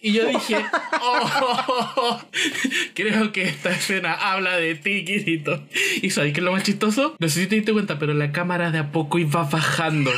Y 0.00 0.12
yo 0.12 0.26
dije, 0.26 0.64
"Oh, 1.00 2.20
creo 2.94 3.32
que 3.32 3.42
esta 3.42 3.70
escena 3.70 4.12
habla 4.12 4.56
de 4.56 4.74
ti, 4.76 5.04
Kirito. 5.04 5.62
¿Y 6.00 6.10
sabes 6.10 6.32
qué 6.32 6.40
es 6.40 6.44
lo 6.44 6.52
más 6.52 6.62
chistoso? 6.62 7.16
No 7.18 7.28
sé 7.28 7.40
si 7.42 7.46
te 7.48 7.56
diste 7.56 7.72
cuenta, 7.72 7.98
pero 7.98 8.14
la 8.14 8.30
cámara 8.30 8.70
de 8.70 8.78
a 8.78 8.92
poco 8.92 9.18
iba 9.18 9.42
bajando. 9.44 10.12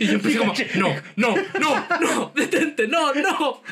Y 0.00 0.06
yo 0.06 0.12
empecé 0.14 0.38
como, 0.38 0.54
no, 0.76 0.94
no, 1.16 1.34
no, 1.60 1.86
no, 2.00 2.32
detente, 2.34 2.86
no, 2.88 3.12
no. 3.14 3.62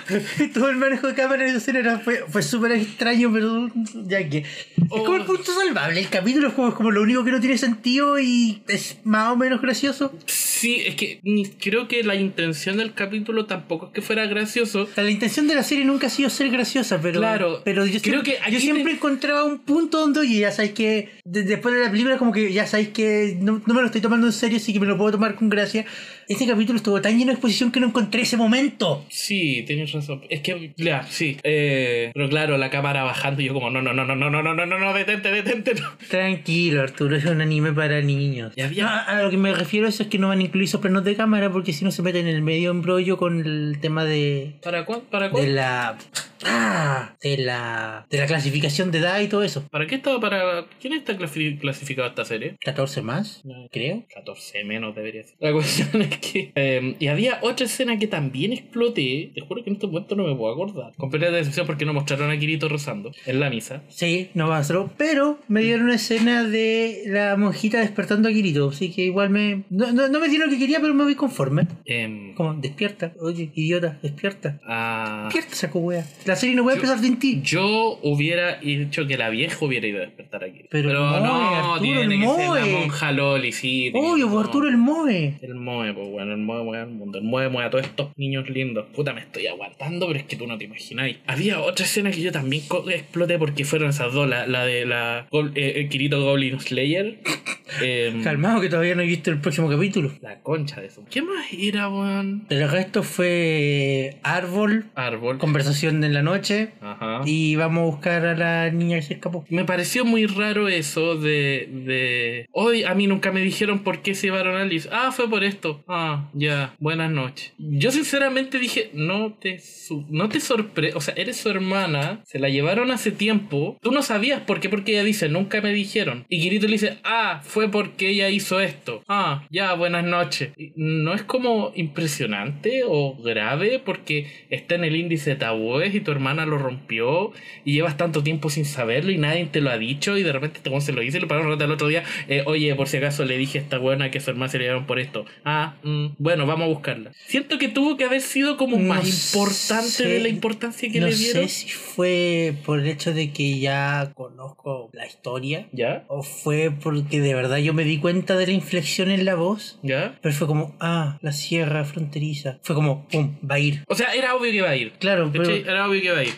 Todo 0.55 0.71
el 0.71 0.77
manejo 0.77 1.07
de 1.09 1.15
cámara 1.15 1.45
de 1.45 1.57
escena 1.57 1.79
era- 1.81 1.99
fue, 2.01 2.25
fue 2.29 2.43
súper 2.43 2.73
extraño, 2.73 3.33
pero 3.33 3.71
ya 4.07 4.29
que. 4.29 4.39
Es 4.39 4.45
como 4.89 5.17
el 5.17 5.23
Oh. 5.23 5.27
punto 5.27 5.53
salvable. 5.53 6.01
El 6.01 6.09
capítulo 6.09 6.49
es 6.49 6.55
como, 6.55 6.91
lo 6.91 7.03
único 7.03 7.25
que 7.25 7.31
no 7.33 7.41
tiene 7.41 7.59
sentido 7.59 8.19
y 8.21 8.63
es 8.69 8.99
más 9.05 9.33
o 9.33 9.37
menos 9.37 9.61
gracioso. 9.63 10.13
Sí, 10.27 10.83
es 10.87 10.95
que 10.95 11.21
creo 11.61 11.87
que 11.89 12.03
la 12.03 12.15
intención 12.15 12.77
del 12.79 12.95
capítulo 12.95 13.47
tampoco 13.47 13.87
es 13.87 13.93
que 13.93 14.03
fuera 14.03 14.27
gracioso, 14.27 14.89
la 14.97 15.11
intención 15.11 15.47
de 15.49 15.55
la 15.55 15.63
serie 15.63 15.85
nunca 15.85 16.07
ha 16.07 16.11
sido 16.11 16.31
ser 16.31 16.51
graciosa, 16.51 17.01
pero. 17.01 17.21
Claro, 17.21 17.63
pero 17.65 17.85
yo 17.87 18.01
creo 18.01 18.23
siempre, 18.23 18.39
que 18.45 18.53
yo 18.53 18.61
siempre 18.61 18.85
te- 18.85 18.91
encontraba 18.93 19.45
un 19.45 19.59
punto 19.59 19.99
donde, 20.01 20.21
oye, 20.21 20.39
ya 20.41 20.53
sabéis 20.53 20.73
que. 20.75 21.09
de- 21.25 21.43
después 21.43 21.75
de 21.75 21.83
la 21.83 21.91
película, 21.91 22.17
como 22.19 22.33
que 22.33 22.53
ya 22.53 22.67
sabéis 22.67 22.89
que 22.91 23.37
no, 23.41 23.61
no 23.67 23.75
me 23.75 23.81
lo 23.81 23.87
estoy 23.87 24.01
tomando 24.01 24.27
en 24.27 24.33
serio, 24.33 24.57
así 24.59 24.73
que 24.73 24.81
me 24.81 24.87
lo 24.87 24.97
puedo 24.97 25.13
tomar 25.13 25.35
con 25.35 25.49
gracia. 25.49 25.85
Este 26.29 26.45
capítulo 26.47 26.77
estuvo 26.79 27.01
tan 27.01 27.13
lleno 27.17 27.27
de 27.27 27.35
exposición 27.35 27.71
que 27.71 27.79
no 27.79 27.87
encontré 27.87 28.23
ese 28.23 28.37
momento. 28.37 29.05
Sí, 29.09 29.63
tienes 29.67 29.93
razón. 29.93 30.23
Es 30.29 30.41
que, 30.41 30.73
ya, 30.77 31.05
sí. 31.09 31.37
Eh, 31.45 32.11
pero 32.15 32.29
claro, 32.29 32.59
la 32.59 32.69
cámara 32.69 33.05
bajando 33.05 33.43
y 33.43 33.47
yo 33.47 33.55
como, 33.55 33.71
no, 33.71 33.81
no, 33.81 33.95
no, 33.95 34.05
no, 34.05 34.17
no, 34.17 34.29
no, 34.31 34.43
no, 34.43 34.55
no, 34.55 34.67
no, 34.67 34.79
no, 34.79 34.93
detente, 34.95 35.31
detente. 35.31 35.75
No. 35.75 35.89
Tranquilo, 36.09 36.83
Arturo, 36.83 37.15
es 37.17 37.25
un 37.27 37.41
anime 37.41 37.73
para 37.73 38.01
niños. 38.01 38.53
Y 38.57 38.63
había- 38.63 38.83
No, 38.85 38.89
a 38.91 39.23
lo 39.23 39.31
que 39.31 39.37
me 39.37 39.55
refiero 39.55 39.87
eso 39.87 40.03
es 40.03 40.09
que 40.09 40.19
no 40.19 40.29
van 40.29 40.41
a 40.41 40.43
incluir 40.43 40.69
soplanos 40.69 41.05
de 41.05 41.15
cámara 41.15 41.51
porque 41.53 41.73
si 41.73 41.85
no 41.85 41.91
se 41.93 42.03
meten 42.03 42.27
en 42.27 42.35
el 42.35 42.43
medio 42.43 42.71
embrollo 42.73 43.17
con 43.19 43.41
el 43.47 43.79
tema 43.81 44.05
de. 44.05 44.57
¿Para 44.65 44.85
cuándo? 44.85 45.05
¿Para 45.09 45.27
de 45.27 45.31
cuándo? 45.31 45.53
la. 45.53 45.97
Ah, 46.45 47.17
de 47.23 47.39
la. 47.39 48.07
de 48.11 48.19
la 48.19 48.27
clasificación 48.27 48.91
de 48.91 48.99
edad 48.99 49.21
y 49.21 49.29
todo 49.29 49.43
eso. 49.43 49.67
¿Para 49.71 49.87
qué 49.87 49.95
estaba 49.97 50.21
para... 50.21 50.67
¿Quién 50.81 50.93
está 50.93 51.17
clasi- 51.17 51.59
clasificado 51.59 52.09
esta 52.09 52.25
serie? 52.25 52.57
14 52.61 53.01
más, 53.03 53.41
No. 53.45 53.69
creo. 53.73 54.05
14 54.15 54.63
menos 54.65 54.95
debería 54.95 55.23
ser. 55.25 55.35
La 55.41 55.53
cuestión 55.53 55.76
que... 56.21 56.53
eh, 56.55 56.97
y 56.99 57.07
había 57.09 57.39
otra 57.43 57.67
escena 57.67 57.99
que 57.99 58.07
también 58.07 58.53
exploté. 58.53 59.31
Te 59.35 59.41
juro 59.41 59.63
que 59.63 59.71
en 59.71 59.77
este 59.77 59.87
momento 59.87 60.15
no 60.17 60.25
me 60.25 60.35
puedo 60.35 60.53
acordar. 60.53 60.93
Completa 60.97 61.31
decepción 61.31 61.67
porque 61.67 61.85
no 61.85 61.93
mostraron 61.95 62.31
a 62.31 62.39
Kirito 62.39 62.69
rozando 62.69 63.13
en 63.27 63.41
la 63.41 63.51
misa. 63.51 63.83
Sí, 63.89 64.31
no 64.35 64.53
a 64.53 64.59
hacerlo. 64.59 64.91
Pero 64.97 65.39
me 65.49 65.63
dieron 65.63 65.85
una 65.85 65.95
escena 65.97 66.45
de 66.45 67.03
la 67.07 67.37
monjita 67.37 67.81
despertando 67.81 68.29
a 68.29 68.33
Kirito. 68.33 68.69
Así 68.71 68.93
que 68.93 69.03
igual 69.05 69.31
me. 69.31 69.65
No, 69.71 69.93
no, 69.93 70.09
no 70.09 70.21
me 70.21 70.29
dieron 70.29 70.49
lo 70.49 70.53
que 70.55 70.59
quería, 70.61 70.81
pero 70.81 70.95
me 70.95 71.05
voy 71.05 71.15
conforme. 71.15 71.67
Em, 71.85 72.35
Como, 72.35 72.55
despierta. 72.55 73.13
Oye, 73.21 73.51
idiota, 73.55 73.99
despierta. 74.03 74.61
ah, 74.67 75.23
Despierta, 75.25 75.55
saco 75.55 75.79
wea. 75.81 76.07
La 76.25 76.37
serie 76.37 76.55
no 76.55 76.63
puede 76.63 76.77
Yo- 76.77 76.83
empezar 76.83 77.03
sin 77.05 77.19
ti. 77.19 77.41
Yo 77.43 77.99
hubiera 78.03 78.57
dicho 78.61 79.07
que 79.07 79.17
la 79.17 79.31
vieja 79.31 79.65
hubiera 79.65 79.87
ido 79.87 79.99
a 79.99 80.03
despertar 80.03 80.45
aquí. 80.45 80.63
Pero 80.71 80.91
el 80.91 80.97
Moe, 80.97 81.21
no, 81.21 81.55
Arturo, 81.55 81.81
tiene 81.81 82.03
el 82.03 82.09
que 82.21 82.27
ser 82.27 82.49
la 82.49 82.67
monja 82.79 83.13
Loli, 83.13 83.53
sí. 83.53 83.91
Obvio, 83.95 84.27
pues 84.27 84.33
no. 84.35 84.41
Arturo 84.41 84.69
el 84.69 84.77
Moe. 84.77 85.35
El 85.43 85.55
Moe, 85.59 85.93
pues 85.93 86.09
bueno, 86.09 86.33
el 86.33 86.39
Moe 86.39 86.63
mueve 86.63 86.83
al 86.85 86.91
mundo. 86.91 87.19
El 87.19 87.25
Moe 87.25 87.49
mueve 87.49 87.67
a 87.69 87.71
todos 87.71 87.85
estos 87.85 88.11
niños 88.17 88.49
lindos. 88.49 88.87
Puta, 88.95 89.13
me 89.13 89.21
estoy 89.21 89.47
aguantando, 89.47 90.07
pero 90.07 90.19
es 90.19 90.25
que 90.27 90.37
tú 90.37 90.47
no 90.47 90.59
te 90.59 90.65
imagináis. 90.65 91.19
Había 91.27 91.61
otra 91.61 91.85
escena 91.85 92.11
que 92.11 92.21
yo 92.21 92.33
también 92.33 92.63
exploté 92.89 93.39
porque 93.39 93.65
fueron 93.65 93.91
esas 93.91 94.13
dos. 94.13 94.29
La, 94.29 94.47
la 94.47 94.65
de 94.65 94.87
la 94.87 95.27
eh, 95.55 95.73
el 95.77 95.89
Kirito 95.89 96.23
Goblin 96.23 96.61
Slayer. 96.61 97.19
em, 97.83 98.23
Calmado 98.23 98.61
que 98.61 98.69
todavía 98.69 98.95
no 98.95 99.03
he 99.03 99.07
visto 99.07 99.31
el 99.31 99.41
próximo 99.41 99.69
capítulo. 99.69 100.13
La 100.21 100.41
concha 100.41 100.81
de 100.81 100.87
eso. 100.89 101.05
¿Qué 101.11 101.23
más 101.23 101.47
era, 101.53 101.89
weón? 101.89 102.47
El 102.49 102.69
resto 102.71 103.03
fue 103.03 104.19
árbol, 104.23 104.87
Árbol. 104.95 105.39
conversación 105.39 106.03
en 106.05 106.15
la 106.15 106.23
noche 106.23 106.71
Ajá. 106.81 107.23
y 107.25 107.57
vamos 107.57 107.83
a 107.83 107.85
buscar 107.85 108.27
a 108.27 108.37
la 108.37 108.71
niña 108.71 108.97
que 108.97 109.03
se 109.03 109.15
escapó. 109.15 109.45
Me 109.49 109.65
pareció 109.65 110.05
muy 110.05 110.27
raro 110.27 110.69
eso 110.69 111.17
de, 111.17 111.69
de... 111.87 112.47
Hoy 112.53 112.85
a 112.85 112.95
mí 112.95 113.07
nunca 113.07 113.33
me 113.33 113.41
dijeron 113.41 113.81
por 113.81 114.03
qué 114.03 114.15
se 114.15 114.29
llevaron 114.29 114.57
a 114.57 114.63
Alice. 114.63 114.89
Ah, 114.93 115.13
fue 115.13 115.29
por 115.29 115.45
esto. 115.47 115.85
Ah, 115.89 116.29
ya, 116.35 116.75
buenas 116.79 117.11
noches. 117.11 117.53
Yo 117.59 117.91
sinceramente 117.91 118.59
dije, 118.59 118.91
no 118.93 119.35
te, 119.35 119.61
no 120.09 120.29
te 120.29 120.41
sorpre... 120.41 120.93
O 120.95 121.01
sea, 121.01 121.15
eres 121.17 121.37
su 121.37 121.49
hermana, 121.49 122.23
se 122.25 122.39
la 122.39 122.49
llevaron 122.49 122.91
hace 122.91 123.11
tiempo. 123.11 123.79
Tú 123.81 123.93
no 123.93 124.03
sabías 124.03 124.41
por 124.43 124.61
qué, 124.61 124.69
porque 124.69 124.93
ella 124.93 125.05
dice, 125.05 125.29
nunca 125.29 125.61
me 125.61 125.73
dijeron. 125.73 126.25
Y 126.29 126.41
Kirito 126.41 126.67
le 126.67 126.73
dice, 126.73 126.99
ah, 127.05 127.41
fue 127.45 127.71
porque 127.71 128.11
ella 128.11 128.29
hizo 128.29 128.61
esto. 128.61 129.03
Ah, 129.09 129.47
ya, 129.51 129.75
buenas 129.75 130.05
noches. 130.05 130.51
¿No 130.75 131.15
es 131.15 131.23
como 131.23 131.73
impresionante 131.75 132.83
o 132.87 133.17
grave 133.17 133.81
porque 133.85 134.27
está 134.51 134.75
en 134.75 134.85
el 134.85 134.97
índice 134.97 135.31
de 135.31 135.37
tabúes 135.37 135.95
y 135.95 136.01
tu 136.01 136.11
hermana 136.11 136.47
lo 136.47 136.59
rompió 136.59 137.33
y 137.65 137.75
llevas 137.75 137.97
tanto 137.97 138.23
tiempo 138.23 138.51
sin 138.51 138.65
saberlo 138.65 139.11
y 139.11 139.19
nadie 139.19 139.47
te 139.47 139.61
lo 139.61 139.71
ha 139.71 139.79
dicho 139.79 140.17
y 140.17 140.23
de 140.23 140.33
repente 140.33 140.61
weón 140.69 140.83
se 140.83 140.93
lo 140.93 141.01
dice 141.01 141.19
y 141.19 141.21
le 141.21 141.27
pararon 141.27 141.61
el 141.61 141.71
otro 141.71 141.89
día, 141.89 142.05
eh, 142.29 142.43
oye, 142.47 142.75
por 142.75 142.89
si 142.89 142.97
acaso 142.99 143.25
le 143.25 143.39
dije 143.39 143.59
a 143.59 143.63
esta 143.63 143.79
buena 143.79 144.11
que 144.11 144.21
su 144.21 144.31
hermana 144.31 144.51
se 144.51 144.59
le 144.59 144.65
llevaron 144.65 144.87
por 144.87 144.99
esto. 144.99 145.27
Ah, 145.45 145.77
mm, 145.83 146.07
bueno, 146.19 146.47
vamos 146.47 146.65
a 146.65 146.69
buscarla. 146.69 147.13
Siento 147.27 147.59
que 147.59 147.69
tuvo 147.69 147.97
que 147.97 148.05
haber 148.05 148.21
sido 148.21 148.57
como 148.57 148.77
No 148.79 148.83
más 148.95 149.07
importante 149.07 149.89
sé- 149.89 150.09
de 150.09 150.21
la 150.21 150.29
importancia 150.29 150.91
que 150.91 151.01
no 151.01 151.07
le 151.07 151.15
dieron. 151.15 151.43
sé 151.43 151.49
si 151.49 151.69
fue 151.69 152.55
por 152.65 152.81
el 152.81 152.87
hecho 152.89 153.13
de 153.15 153.33
que 153.33 153.59
ya 153.59 154.13
conozco 154.15 154.91
la 154.93 155.07
historia 155.07 155.69
¿Ya? 155.73 156.05
o 156.09 156.23
fue 156.23 156.71
porque 156.71 157.21
de 157.21 157.35
verdad 157.35 157.59
yo 157.59 157.75
me 157.75 157.85
di 157.85 157.99
cuenta 157.99 158.37
de 158.37 158.47
la 158.47 158.53
inflexión 158.53 159.11
en 159.11 159.25
la 159.25 159.35
voz. 159.35 159.79
¿Ya? 159.83 160.19
Pero 160.23 160.35
fue 160.35 160.47
como, 160.47 160.75
ah, 160.81 161.19
la 161.23 161.33
sierra 161.33 161.85
fronteriza. 161.85 162.59
Fue 162.63 162.75
como, 162.75 163.07
pum, 163.09 163.37
va 163.49 163.57
a 163.57 163.59
ir. 163.61 163.85
O 163.89 163.95
sea, 163.95 164.13
era 164.15 164.35
obvio 164.35 164.51
que 164.51 164.57
iba 164.59 164.71
a 164.71 164.77
ir. 164.77 164.93
Claro, 164.99 165.31
pero. 165.33 165.49
Era 165.51 165.89
obvio 165.89 166.01
que 166.01 166.07
iba 166.09 166.19
a 166.19 166.25
ir. 166.25 166.35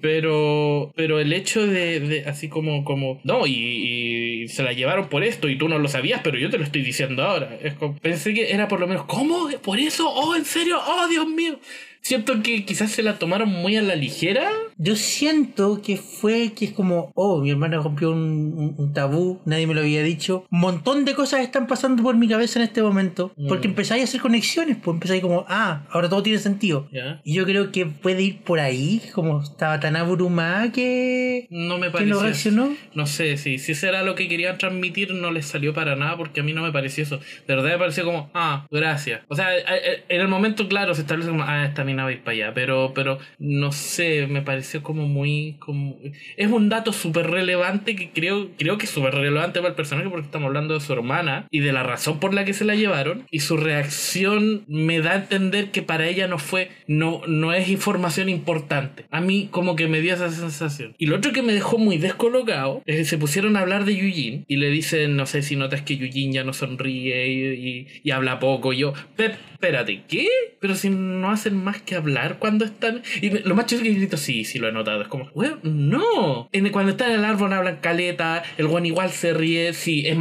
Pero, 0.00 0.92
pero 0.94 1.18
el 1.20 1.32
hecho 1.32 1.66
de, 1.66 2.00
de 2.00 2.24
así 2.26 2.48
como, 2.48 2.84
como, 2.84 3.20
no, 3.24 3.46
y, 3.46 3.52
y 3.54 4.25
se 4.48 4.62
la 4.62 4.72
llevaron 4.72 5.08
por 5.08 5.24
esto 5.24 5.48
y 5.48 5.56
tú 5.56 5.68
no 5.68 5.78
lo 5.78 5.88
sabías, 5.88 6.20
pero 6.22 6.38
yo 6.38 6.50
te 6.50 6.58
lo 6.58 6.64
estoy 6.64 6.82
diciendo 6.82 7.22
ahora. 7.22 7.58
Pensé 8.02 8.34
que 8.34 8.52
era 8.52 8.68
por 8.68 8.80
lo 8.80 8.86
menos, 8.86 9.04
¿cómo? 9.06 9.48
¿Por 9.62 9.78
eso? 9.78 10.08
Oh, 10.08 10.34
en 10.34 10.44
serio, 10.44 10.80
oh, 10.86 11.06
Dios 11.08 11.26
mío. 11.26 11.58
Siento 12.06 12.40
que 12.40 12.64
quizás 12.64 12.92
se 12.92 13.02
la 13.02 13.18
tomaron 13.18 13.48
muy 13.48 13.76
a 13.76 13.82
la 13.82 13.96
ligera. 13.96 14.48
yo 14.78 14.94
siento 14.94 15.80
que 15.82 15.96
fue 15.96 16.52
que 16.52 16.66
es 16.66 16.72
como, 16.72 17.10
oh, 17.14 17.40
mi 17.40 17.50
hermana 17.50 17.78
rompió 17.78 18.10
un, 18.12 18.18
un- 18.56 18.74
un 18.78 18.92
tabú, 18.92 19.40
nadie 19.46 19.66
me 19.66 19.72
lo 19.74 19.80
había 19.80 20.02
dicho. 20.02 20.44
Un 20.52 20.60
montón 20.60 21.04
de 21.06 21.14
cosas 21.14 21.40
están 21.40 21.66
pasando 21.66 22.02
por 22.02 22.14
mi 22.14 22.28
cabeza 22.28 22.58
en 22.60 22.64
este 22.66 22.82
momento. 22.82 23.32
Porque 23.48 23.66
Mm. 23.68 23.70
empezáis 23.72 24.02
a 24.02 24.04
hacer 24.04 24.20
conexiones, 24.20 24.76
pues 24.76 24.94
empezáis 24.94 25.22
como, 25.22 25.46
ah, 25.48 25.86
ahora 25.90 26.08
todo 26.10 26.22
tiene 26.22 26.38
sentido. 26.38 26.88
Y 27.24 27.34
yo 27.34 27.44
creo 27.44 27.72
que 27.72 27.86
puede 27.86 28.22
ir 28.22 28.42
por 28.42 28.60
ahí, 28.60 29.00
como 29.14 29.42
estaba 29.42 29.80
tan 29.80 29.96
abrumada 29.96 30.70
que, 30.70 31.46
No 31.50 31.78
me 31.78 31.90
pareció. 31.90 32.14
no 32.14 32.20
reaccionó. 32.22 32.68
No 32.94 33.06
sé, 33.06 33.36
si, 33.38 33.58
si 33.58 33.72
ese 33.72 33.88
era 33.88 34.02
lo 34.04 34.14
que 34.14 34.28
querían 34.28 34.58
transmitir, 34.58 35.12
no 35.14 35.30
les 35.32 35.46
salió 35.46 35.72
para 35.74 35.96
nada 35.96 36.16
porque 36.18 36.40
a 36.40 36.42
mí 36.42 36.52
no 36.52 36.62
me 36.62 36.70
pareció 36.70 37.02
eso. 37.02 37.16
De 37.48 37.54
verdad 37.56 37.70
me 37.70 37.78
pareció 37.78 38.04
como, 38.04 38.30
ah, 38.34 38.66
gracias. 38.70 39.22
O 39.28 39.34
sea, 39.34 39.48
en 39.56 40.20
el 40.20 40.28
momento, 40.28 40.68
claro, 40.68 40.94
se 40.94 41.00
establece 41.00 41.30
como, 41.30 41.42
ah, 41.44 41.64
esta 41.64 41.82
mina 41.82 41.95
va 42.04 42.10
a 42.10 42.12
ir 42.12 42.20
para 42.22 42.34
allá. 42.36 42.54
Pero, 42.54 42.92
pero 42.94 43.18
no 43.38 43.72
sé, 43.72 44.26
me 44.26 44.42
pareció 44.42 44.82
como 44.82 45.06
muy. 45.08 45.56
Como... 45.58 45.96
Es 46.36 46.50
un 46.50 46.68
dato 46.68 46.92
súper 46.92 47.30
relevante 47.30 47.96
que 47.96 48.10
creo, 48.10 48.48
creo 48.58 48.78
que 48.78 48.84
es 48.86 48.90
súper 48.90 49.14
relevante 49.14 49.60
para 49.60 49.70
el 49.70 49.74
personaje 49.76 50.08
porque 50.08 50.26
estamos 50.26 50.46
hablando 50.46 50.74
de 50.74 50.80
su 50.80 50.92
hermana 50.92 51.46
y 51.50 51.60
de 51.60 51.72
la 51.72 51.82
razón 51.82 52.20
por 52.20 52.34
la 52.34 52.44
que 52.44 52.52
se 52.54 52.64
la 52.64 52.74
llevaron. 52.74 53.26
Y 53.30 53.40
su 53.40 53.56
reacción 53.56 54.64
me 54.68 55.00
da 55.00 55.12
a 55.12 55.16
entender 55.16 55.70
que 55.70 55.82
para 55.82 56.08
ella 56.08 56.26
no 56.28 56.38
fue, 56.38 56.70
no, 56.86 57.22
no 57.26 57.52
es 57.52 57.68
información 57.68 58.28
importante. 58.28 59.04
A 59.10 59.20
mí, 59.20 59.48
como 59.50 59.76
que 59.76 59.88
me 59.88 60.00
dio 60.00 60.14
esa 60.14 60.30
sensación. 60.30 60.94
Y 60.98 61.06
lo 61.06 61.16
otro 61.16 61.32
que 61.32 61.42
me 61.42 61.52
dejó 61.52 61.78
muy 61.78 61.98
descolocado 61.98 62.82
es 62.86 62.96
que 62.96 63.04
se 63.04 63.18
pusieron 63.18 63.56
a 63.56 63.60
hablar 63.60 63.84
de 63.84 63.96
Yujin 63.96 64.44
y 64.48 64.56
le 64.56 64.70
dicen, 64.70 65.16
no 65.16 65.26
sé 65.26 65.42
si 65.42 65.56
notas 65.56 65.82
que 65.82 65.96
Yujin 65.96 66.32
ya 66.32 66.44
no 66.44 66.52
sonríe 66.52 67.26
y, 67.28 67.68
y- 67.68 67.86
y 68.02 68.10
habla 68.10 68.38
poco. 68.38 68.72
Y 68.72 68.78
yo, 68.78 68.92
"Pep, 69.16 69.34
espérate, 69.52 70.02
¿qué? 70.08 70.28
Pero 70.60 70.74
si 70.74 70.90
no 70.90 71.30
hacen 71.30 71.56
más 71.62 71.80
que 71.86 71.94
hablar 71.94 72.38
cuando 72.38 72.64
están. 72.64 73.02
Y 73.22 73.30
lo 73.30 73.54
más 73.54 73.66
chido 73.66 73.80
es 73.82 73.88
que 73.88 73.94
grito, 73.94 74.16
sí, 74.16 74.44
sí 74.44 74.58
lo 74.58 74.68
he 74.68 74.72
notado. 74.72 75.02
Es 75.02 75.08
como, 75.08 75.30
weón, 75.34 75.60
no. 75.62 76.48
En- 76.52 76.70
cuando 76.70 76.90
están 76.92 77.12
en 77.12 77.20
el 77.20 77.24
árbol 77.24 77.52
hablan 77.52 77.76
caleta, 77.80 78.42
el 78.58 78.66
weón 78.66 78.84
igual 78.84 79.10
se 79.10 79.32
ríe, 79.32 79.72
sí, 79.72 80.04
es, 80.06 80.18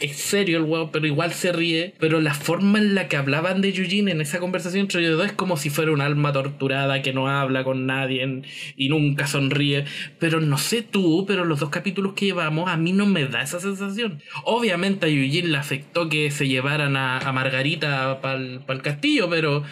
es, 0.00 0.16
serio 0.16 0.58
el 0.58 0.64
weón, 0.64 0.90
pero 0.90 1.06
igual 1.06 1.32
se 1.32 1.52
ríe. 1.52 1.94
Pero 2.00 2.20
la 2.20 2.34
forma 2.34 2.78
en 2.78 2.94
la 2.94 3.08
que 3.08 3.16
hablaban 3.16 3.60
de 3.60 3.72
Yujin 3.72 4.08
en 4.08 4.20
esa 4.20 4.40
conversación 4.40 4.82
entre 4.82 5.00
ellos 5.02 5.18
dos 5.18 5.26
es 5.26 5.32
como 5.32 5.56
si 5.56 5.70
fuera 5.70 5.92
un 5.92 6.00
alma 6.00 6.32
torturada 6.32 7.02
que 7.02 7.12
no 7.12 7.28
habla 7.28 7.62
con 7.62 7.86
nadie 7.86 8.42
y 8.76 8.88
nunca 8.88 9.26
sonríe. 9.26 9.84
Pero 10.18 10.40
no 10.40 10.58
sé 10.58 10.82
tú, 10.82 11.24
pero 11.28 11.44
los 11.44 11.60
dos 11.60 11.70
capítulos 11.70 12.14
que 12.14 12.26
llevamos 12.26 12.70
a 12.70 12.76
mí 12.76 12.92
no 12.92 13.06
me 13.06 13.26
da 13.26 13.42
esa 13.42 13.60
sensación. 13.60 14.20
Obviamente 14.44 15.06
a 15.06 15.08
Yujin 15.10 15.52
le 15.52 15.58
afectó 15.58 16.08
que 16.08 16.30
se 16.30 16.48
llevaran 16.48 16.96
a, 16.96 17.18
a 17.18 17.32
Margarita 17.32 18.20
para 18.22 18.38
el 18.38 18.82
castillo, 18.82 19.28
pero... 19.28 19.62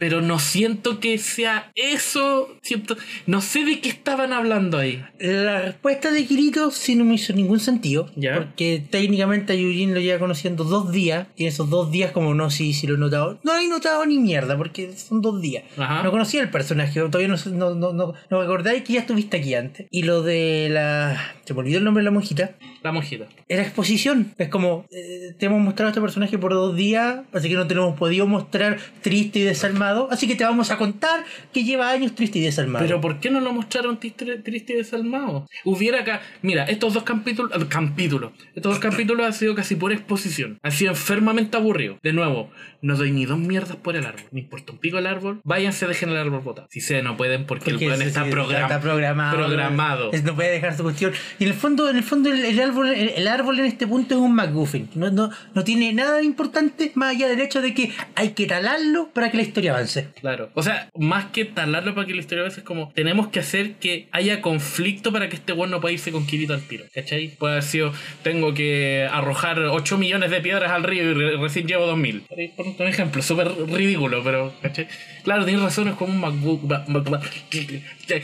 Pero 0.00 0.22
no 0.22 0.38
siento 0.38 0.98
que 0.98 1.18
sea 1.18 1.70
eso. 1.74 2.48
Siento, 2.62 2.96
no 3.26 3.42
sé 3.42 3.66
de 3.66 3.80
qué 3.80 3.90
estaban 3.90 4.32
hablando 4.32 4.78
ahí. 4.78 5.04
La 5.18 5.60
respuesta 5.60 6.10
de 6.10 6.24
Kirito 6.24 6.70
sí 6.70 6.96
no 6.96 7.04
me 7.04 7.16
hizo 7.16 7.34
ningún 7.34 7.60
sentido. 7.60 8.10
Ya. 8.16 8.36
Porque 8.36 8.82
técnicamente 8.88 9.52
a 9.52 9.56
Yujin 9.56 9.92
lo 9.92 10.00
lleva 10.00 10.18
conociendo 10.18 10.64
dos 10.64 10.90
días. 10.90 11.28
Y 11.36 11.42
en 11.42 11.48
esos 11.50 11.68
dos 11.68 11.92
días, 11.92 12.12
como 12.12 12.32
no, 12.32 12.50
sí, 12.50 12.72
sí 12.72 12.86
lo 12.86 12.94
he 12.94 12.98
notado. 12.98 13.38
No 13.44 13.52
lo 13.52 13.60
he 13.60 13.68
notado 13.68 14.06
ni 14.06 14.18
mierda, 14.18 14.56
porque 14.56 14.90
son 14.96 15.20
dos 15.20 15.42
días. 15.42 15.64
Ajá. 15.76 16.02
No 16.02 16.10
conocía 16.10 16.40
el 16.40 16.48
personaje, 16.48 16.98
todavía 17.00 17.28
no, 17.28 17.36
no, 17.52 17.74
no, 17.74 17.92
no, 17.92 18.14
no 18.30 18.40
recordáis 18.40 18.82
que 18.82 18.94
ya 18.94 19.00
estuviste 19.00 19.36
aquí 19.36 19.54
antes. 19.54 19.86
Y 19.90 20.04
lo 20.04 20.22
de 20.22 20.68
la. 20.70 21.34
Se 21.44 21.52
me 21.52 21.60
olvidó 21.60 21.76
el 21.76 21.84
nombre 21.84 22.00
de 22.00 22.06
la 22.06 22.10
monjita. 22.10 22.52
La 22.82 22.92
monjita. 22.92 23.26
Era 23.48 23.62
exposición. 23.62 24.32
Es 24.38 24.48
como, 24.48 24.86
eh, 24.90 25.34
te 25.38 25.46
hemos 25.46 25.60
mostrado 25.60 25.88
a 25.88 25.90
este 25.90 26.00
personaje 26.00 26.38
por 26.38 26.54
dos 26.54 26.74
días, 26.74 27.20
así 27.32 27.50
que 27.50 27.54
no 27.54 27.66
te 27.66 27.74
lo 27.74 27.82
hemos 27.84 27.98
podido 27.98 28.26
mostrar 28.26 28.78
triste 29.02 29.40
y 29.40 29.42
desalmado. 29.42 29.89
Así 30.10 30.26
que 30.26 30.34
te 30.34 30.44
vamos 30.44 30.70
a 30.70 30.78
contar 30.78 31.24
que 31.52 31.64
lleva 31.64 31.90
años 31.90 32.14
triste 32.14 32.38
y 32.38 32.42
desalmado. 32.42 32.84
Pero 32.84 33.00
¿por 33.00 33.20
qué 33.20 33.30
no 33.30 33.40
lo 33.40 33.52
mostraron 33.52 33.98
triste, 33.98 34.24
triste 34.38 34.72
y 34.72 34.76
desalmado? 34.76 35.46
Hubiera 35.64 36.00
acá. 36.00 36.20
Mira, 36.42 36.64
estos 36.64 36.94
dos 36.94 37.02
capítulos. 37.02 37.52
capítulos. 37.68 38.32
Estos 38.54 38.72
dos 38.74 38.78
capítulos 38.78 39.26
han 39.26 39.32
sido 39.32 39.54
casi 39.54 39.76
por 39.76 39.92
exposición. 39.92 40.58
Han 40.62 40.72
sido 40.72 40.90
enfermamente 40.92 41.56
aburridos. 41.56 41.98
De 42.02 42.12
nuevo, 42.12 42.50
no 42.82 42.96
doy 42.96 43.10
ni 43.12 43.24
dos 43.26 43.38
mierdas 43.38 43.76
por 43.76 43.96
el 43.96 44.04
árbol. 44.06 44.22
Me 44.30 44.40
importa 44.40 44.72
un 44.72 44.78
pico 44.78 44.98
el 44.98 45.06
árbol. 45.06 45.40
Váyanse, 45.44 45.86
dejen 45.86 46.10
el 46.10 46.16
árbol 46.16 46.40
botado. 46.40 46.68
Si 46.70 46.80
se 46.80 47.02
no 47.02 47.16
pueden 47.16 47.46
porque, 47.46 47.70
Porque 47.72 47.86
el 47.86 47.92
plan 47.94 48.02
está, 48.02 48.24
sí, 48.24 48.30
program- 48.30 48.62
está 48.62 48.80
programado. 48.80 49.36
programado. 49.36 50.12
Es- 50.12 50.24
no 50.24 50.34
puede 50.34 50.50
dejar 50.50 50.76
su 50.76 50.82
cuestión. 50.82 51.12
Y 51.38 51.44
en 51.44 51.50
el 51.50 51.54
fondo, 51.56 51.88
en 51.90 51.96
el 51.96 52.02
fondo, 52.04 52.30
el, 52.32 52.44
el 52.44 52.60
árbol, 52.60 52.88
el, 52.88 53.08
el 53.10 53.28
árbol 53.28 53.58
en 53.58 53.64
este 53.66 53.86
punto 53.86 54.14
es 54.14 54.20
un 54.20 54.34
McGuffin. 54.34 54.88
No, 54.94 55.10
no, 55.10 55.30
no 55.54 55.64
tiene 55.64 55.92
nada 55.92 56.16
de 56.18 56.24
importante 56.24 56.92
más 56.94 57.10
allá 57.16 57.28
del 57.28 57.40
hecho 57.40 57.60
de 57.62 57.74
que 57.74 57.92
hay 58.14 58.30
que 58.30 58.46
talarlo 58.46 59.08
para 59.12 59.30
que 59.30 59.36
la 59.38 59.42
historia 59.42 59.72
avance. 59.72 59.79
Claro. 60.20 60.50
O 60.54 60.62
sea, 60.62 60.88
más 60.98 61.26
que 61.26 61.44
talarlo 61.44 61.94
para 61.94 62.06
que 62.06 62.14
la 62.14 62.20
historia 62.20 62.42
avance, 62.42 62.60
es 62.60 62.66
como 62.66 62.92
tenemos 62.94 63.28
que 63.28 63.40
hacer 63.40 63.74
que 63.74 64.08
haya 64.12 64.40
conflicto 64.42 65.12
para 65.12 65.28
que 65.28 65.36
este 65.36 65.52
weón 65.52 65.70
no 65.70 65.80
pueda 65.80 65.92
irse 65.92 66.12
con 66.12 66.26
Kirito 66.26 66.54
al 66.54 66.62
tiro. 66.62 66.84
¿Cachai? 66.94 67.28
Puede 67.38 67.54
haber 67.54 67.64
sido, 67.64 67.92
tengo 68.22 68.54
que 68.54 69.08
arrojar 69.10 69.58
8 69.58 69.98
millones 69.98 70.30
de 70.30 70.40
piedras 70.40 70.70
al 70.70 70.82
río 70.84 71.10
y 71.10 71.14
re- 71.14 71.36
recién 71.36 71.66
llevo 71.66 71.86
2000. 71.86 72.22
Por 72.56 72.66
un 72.66 72.86
ejemplo, 72.88 73.22
súper 73.22 73.48
ridículo, 73.68 74.22
pero 74.24 74.52
¿cachai? 74.62 74.88
Claro, 75.24 75.44
tienes 75.44 75.62
razón, 75.62 75.88
es 75.88 75.94
como 75.94 76.12
un 76.12 76.20
MacBook. 76.20 76.62
ma- 76.64 76.84
ma- 76.88 77.00
ma- 77.10 77.20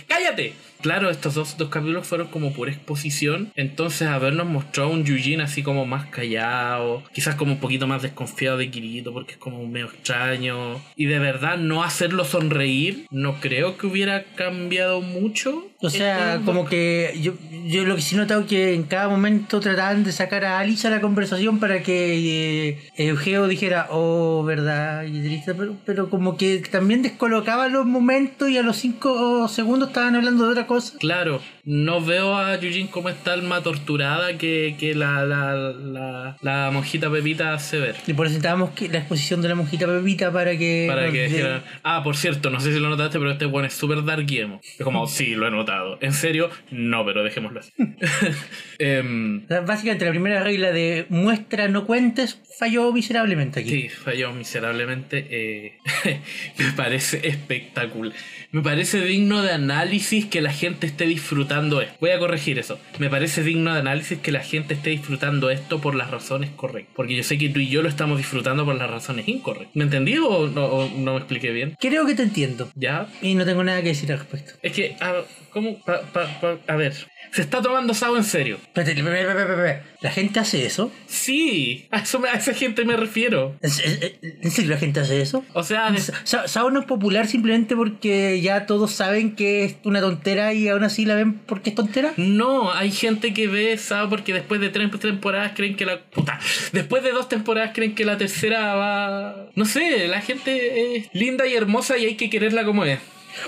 ¡Cállate! 0.06 0.54
Claro, 0.82 1.08
estos 1.10 1.34
dos, 1.34 1.56
dos 1.56 1.68
capítulos 1.70 2.06
fueron 2.06 2.28
como 2.28 2.52
por 2.52 2.68
exposición. 2.68 3.50
Entonces, 3.56 4.08
habernos 4.08 4.46
mostrado 4.46 4.90
un 4.90 5.04
Yujin 5.04 5.40
así 5.40 5.62
como 5.62 5.86
más 5.86 6.06
callado, 6.06 7.02
quizás 7.14 7.34
como 7.34 7.52
un 7.52 7.60
poquito 7.60 7.86
más 7.86 8.02
desconfiado 8.02 8.58
de 8.58 8.70
Kirito, 8.70 9.12
porque 9.12 9.32
es 9.32 9.38
como 9.38 9.66
medio 9.66 9.86
extraño. 9.86 10.80
Y 10.94 11.06
de 11.06 11.18
verdad, 11.18 11.35
no 11.56 11.82
hacerlo 11.82 12.24
sonreír, 12.24 13.06
no 13.10 13.40
creo 13.40 13.76
que 13.76 13.86
hubiera 13.86 14.24
cambiado 14.34 15.00
mucho. 15.00 15.68
O 15.80 15.90
sea, 15.90 16.34
Estos 16.34 16.46
como 16.46 16.64
que 16.66 17.18
yo, 17.20 17.34
yo 17.66 17.84
lo 17.84 17.96
que 17.96 18.02
sí 18.02 18.14
he 18.14 18.18
notado 18.18 18.46
que 18.46 18.74
en 18.74 18.84
cada 18.84 19.08
momento 19.08 19.60
trataban 19.60 20.04
de 20.04 20.12
sacar 20.12 20.44
a 20.44 20.58
Alice 20.58 20.86
a 20.86 20.90
la 20.90 21.00
conversación 21.00 21.60
para 21.60 21.82
que 21.82 22.70
eh, 22.70 22.78
Eugeo 22.96 23.46
dijera, 23.46 23.88
oh, 23.90 24.42
verdad, 24.44 25.04
y 25.04 25.20
triste, 25.22 25.54
pero, 25.54 25.76
pero 25.84 26.08
como 26.08 26.36
que 26.36 26.58
también 26.70 27.02
descolocaba 27.02 27.68
los 27.68 27.84
momentos 27.84 28.48
y 28.48 28.56
a 28.56 28.62
los 28.62 28.76
cinco 28.76 29.48
segundos 29.48 29.88
estaban 29.88 30.14
hablando 30.16 30.44
de 30.44 30.52
otra 30.52 30.66
cosa. 30.66 30.96
Claro, 30.98 31.40
no 31.64 32.00
veo 32.00 32.36
a 32.36 32.56
Yujin 32.58 32.86
como 32.86 33.08
esta 33.08 33.32
alma 33.34 33.62
torturada 33.62 34.38
que, 34.38 34.76
que 34.78 34.94
la, 34.94 35.26
la, 35.26 35.54
la, 35.54 36.36
la 36.40 36.70
monjita 36.72 37.10
Pepita 37.10 37.52
hace 37.52 37.78
ver. 37.78 37.96
Y 38.06 38.14
por 38.14 38.26
eso 38.26 38.32
necesitábamos 38.32 38.70
que 38.70 38.88
la 38.88 38.98
exposición 38.98 39.42
de 39.42 39.48
la 39.48 39.54
monjita 39.56 39.86
Pepita 39.86 40.32
para 40.32 40.56
que 40.56 40.86
Para 40.88 41.10
que 41.10 41.24
dijeron, 41.24 41.62
ah, 41.82 42.02
por 42.02 42.16
cierto, 42.16 42.50
no 42.50 42.60
sé 42.60 42.72
si 42.72 42.78
lo 42.78 42.88
notaste, 42.88 43.18
pero 43.18 43.30
este 43.32 43.44
one 43.44 43.66
es 43.66 43.74
súper 43.74 44.04
dark 44.04 44.26
emo. 44.30 44.60
Es 44.78 44.84
como, 44.84 45.06
sí, 45.06 45.34
lo 45.34 45.46
he 45.46 45.50
notado. 45.50 45.75
¿En 46.00 46.12
serio? 46.12 46.50
No, 46.70 47.04
pero 47.04 47.22
dejémoslo 47.22 47.60
así. 47.60 47.72
Em, 48.78 49.46
básicamente 49.48 50.04
la 50.04 50.10
primera 50.10 50.42
regla 50.42 50.70
de 50.70 51.06
muestra, 51.08 51.68
no 51.68 51.86
cuentes, 51.86 52.40
falló 52.58 52.92
miserablemente 52.92 53.60
aquí. 53.60 53.70
Sí, 53.70 53.88
falló 53.88 54.32
miserablemente. 54.32 55.26
eh, 55.30 55.78
me 56.58 56.72
parece 56.72 57.26
espectacular. 57.26 58.14
Me 58.52 58.60
parece 58.62 59.00
digno 59.04 59.42
de 59.42 59.52
análisis 59.52 60.26
que 60.26 60.40
la 60.40 60.52
gente 60.52 60.86
esté 60.86 61.06
disfrutando 61.06 61.80
esto. 61.80 61.96
Voy 62.00 62.10
a 62.10 62.18
corregir 62.18 62.58
eso. 62.58 62.78
Me 62.98 63.08
parece 63.08 63.42
digno 63.42 63.72
de 63.72 63.80
análisis 63.80 64.18
que 64.18 64.32
la 64.32 64.40
gente 64.40 64.74
esté 64.74 64.90
disfrutando 64.90 65.50
esto 65.50 65.80
por 65.80 65.94
las 65.94 66.10
razones 66.10 66.50
correctas. 66.50 66.94
Porque 66.96 67.16
yo 67.16 67.22
sé 67.22 67.38
que 67.38 67.48
tú 67.48 67.60
y 67.60 67.68
yo 67.68 67.82
lo 67.82 67.88
estamos 67.88 68.18
disfrutando 68.18 68.64
por 68.64 68.74
las 68.74 68.90
razones 68.90 69.26
incorrectas. 69.28 69.74
¿Me 69.74 69.84
entendí 69.84 70.16
o 70.18 70.48
no, 70.48 70.64
o 70.66 70.90
no 70.98 71.12
me 71.12 71.18
expliqué 71.18 71.50
bien? 71.50 71.76
Creo 71.80 72.06
que 72.06 72.14
te 72.14 72.22
entiendo. 72.22 72.70
¿Ya? 72.74 73.08
Y 73.22 73.34
no 73.34 73.44
tengo 73.44 73.64
nada 73.64 73.82
que 73.82 73.88
decir 73.88 74.12
al 74.12 74.18
respecto. 74.18 74.52
Es 74.62 74.72
que, 74.72 74.96
¿cómo? 75.56 75.78
Pa- 75.84 76.02
pa- 76.12 76.38
pa- 76.38 76.58
a 76.66 76.76
ver, 76.76 76.92
se 77.32 77.40
está 77.40 77.62
tomando 77.62 77.94
Sao 77.94 78.14
en 78.18 78.24
serio. 78.24 78.58
¿La 80.02 80.10
gente 80.10 80.38
hace 80.38 80.66
eso? 80.66 80.92
Sí, 81.06 81.86
a, 81.90 82.00
eso 82.00 82.18
me- 82.20 82.28
a 82.28 82.34
esa 82.34 82.52
gente 82.52 82.84
me 82.84 82.94
refiero. 82.94 83.56
¿En, 83.62 83.70
en- 84.22 84.38
en 84.42 84.50
serio 84.50 84.72
la 84.72 84.76
gente 84.76 85.00
hace 85.00 85.22
eso? 85.22 85.44
O 85.54 85.62
sea, 85.62 85.90
de- 85.90 85.98
Sa- 86.00 86.46
Sao 86.46 86.70
no 86.70 86.80
es 86.80 86.84
popular 86.86 87.26
simplemente 87.26 87.74
porque 87.74 88.38
ya 88.42 88.66
todos 88.66 88.92
saben 88.92 89.34
que 89.34 89.64
es 89.64 89.76
una 89.84 90.00
tontera 90.02 90.52
y 90.52 90.68
aún 90.68 90.84
así 90.84 91.06
la 91.06 91.14
ven 91.14 91.32
porque 91.38 91.70
es 91.70 91.76
tontera. 91.76 92.12
No, 92.18 92.70
hay 92.72 92.90
gente 92.90 93.32
que 93.32 93.48
ve 93.48 93.78
Sao 93.78 94.10
porque 94.10 94.34
después 94.34 94.60
de 94.60 94.68
tres 94.68 94.90
temporadas 95.00 95.52
creen 95.56 95.74
que 95.76 95.86
la. 95.86 96.02
Puta. 96.02 96.38
Después 96.72 97.02
de 97.02 97.12
dos 97.12 97.30
temporadas 97.30 97.70
creen 97.74 97.94
que 97.94 98.04
la 98.04 98.18
tercera 98.18 98.74
va. 98.74 99.46
No 99.54 99.64
sé, 99.64 100.06
la 100.08 100.20
gente 100.20 100.96
es 100.98 101.08
linda 101.14 101.46
y 101.46 101.54
hermosa 101.54 101.96
y 101.96 102.04
hay 102.04 102.14
que 102.16 102.28
quererla 102.28 102.64
como 102.64 102.84
es. 102.84 102.98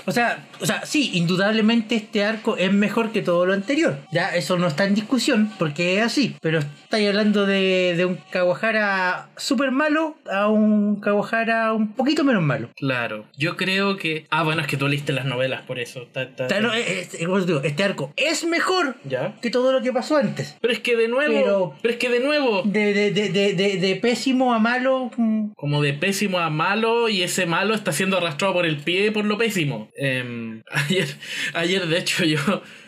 O 0.05 0.11
sea, 0.11 0.45
o 0.61 0.65
sea, 0.65 0.85
sí, 0.85 1.11
indudablemente 1.13 1.95
este 1.95 2.23
arco 2.23 2.57
es 2.57 2.71
mejor 2.71 3.11
que 3.11 3.21
todo 3.21 3.45
lo 3.45 3.53
anterior. 3.53 3.97
Ya, 4.11 4.35
eso 4.35 4.57
no 4.57 4.67
está 4.67 4.85
en 4.85 4.95
discusión, 4.95 5.51
porque 5.59 5.97
es 5.97 6.03
así. 6.03 6.35
Pero 6.41 6.59
estáis 6.59 7.07
hablando 7.07 7.45
de, 7.45 7.93
de 7.97 8.05
un 8.05 8.17
Kawahara 8.31 9.29
súper 9.37 9.71
malo 9.71 10.15
a 10.29 10.47
un 10.47 10.99
Kawahara 10.99 11.73
un 11.73 11.93
poquito 11.93 12.23
menos 12.23 12.43
malo. 12.43 12.69
Claro. 12.75 13.25
Yo 13.37 13.55
creo 13.57 13.97
que. 13.97 14.25
Ah, 14.29 14.43
bueno, 14.43 14.61
es 14.61 14.67
que 14.67 14.77
tú 14.77 14.87
leíste 14.87 15.13
las 15.13 15.25
novelas, 15.25 15.61
por 15.61 15.79
eso. 15.79 16.01
Está- 16.03 16.23
está- 16.23 16.45
O 16.45 16.49
sea, 16.49 16.61
no, 16.61 16.73
es- 16.73 17.13
es- 17.13 17.25
como 17.25 17.39
te 17.39 17.45
digo, 17.47 17.61
este 17.63 17.83
arco 17.83 18.13
es 18.15 18.45
mejor 18.45 18.95
¿Ya? 19.05 19.35
que 19.41 19.49
todo 19.49 19.71
lo 19.71 19.81
que 19.81 19.93
pasó 19.93 20.17
antes. 20.17 20.57
Pero 20.61 20.73
es 20.73 20.79
que 20.79 20.95
de 20.95 21.07
nuevo. 21.07 21.33
Pero- 21.33 21.73
pero 21.81 21.93
es 21.93 21.99
que 21.99 22.09
de 22.09 22.19
nuevo. 22.19 22.61
De, 22.63 22.93
de, 22.93 23.11
de, 23.11 23.29
de, 23.29 23.53
de, 23.53 23.77
de 23.77 23.95
pésimo 23.95 24.53
a 24.53 24.59
malo. 24.59 25.11
mm, 25.15 25.51
como 25.55 25.81
de 25.81 25.93
pésimo 25.93 26.39
a 26.39 26.49
malo 26.49 27.09
y 27.09 27.23
ese 27.23 27.45
malo 27.45 27.73
está 27.73 27.91
siendo 27.91 28.17
arrastrado 28.17 28.53
por 28.53 28.65
el 28.65 28.77
pie 28.77 29.11
por 29.11 29.25
lo 29.25 29.37
pésimo. 29.37 29.78
Em, 29.95 30.61
ayer, 30.71 31.07
ayer, 31.53 31.87
de 31.87 31.97
hecho, 31.97 32.25
yo... 32.25 32.39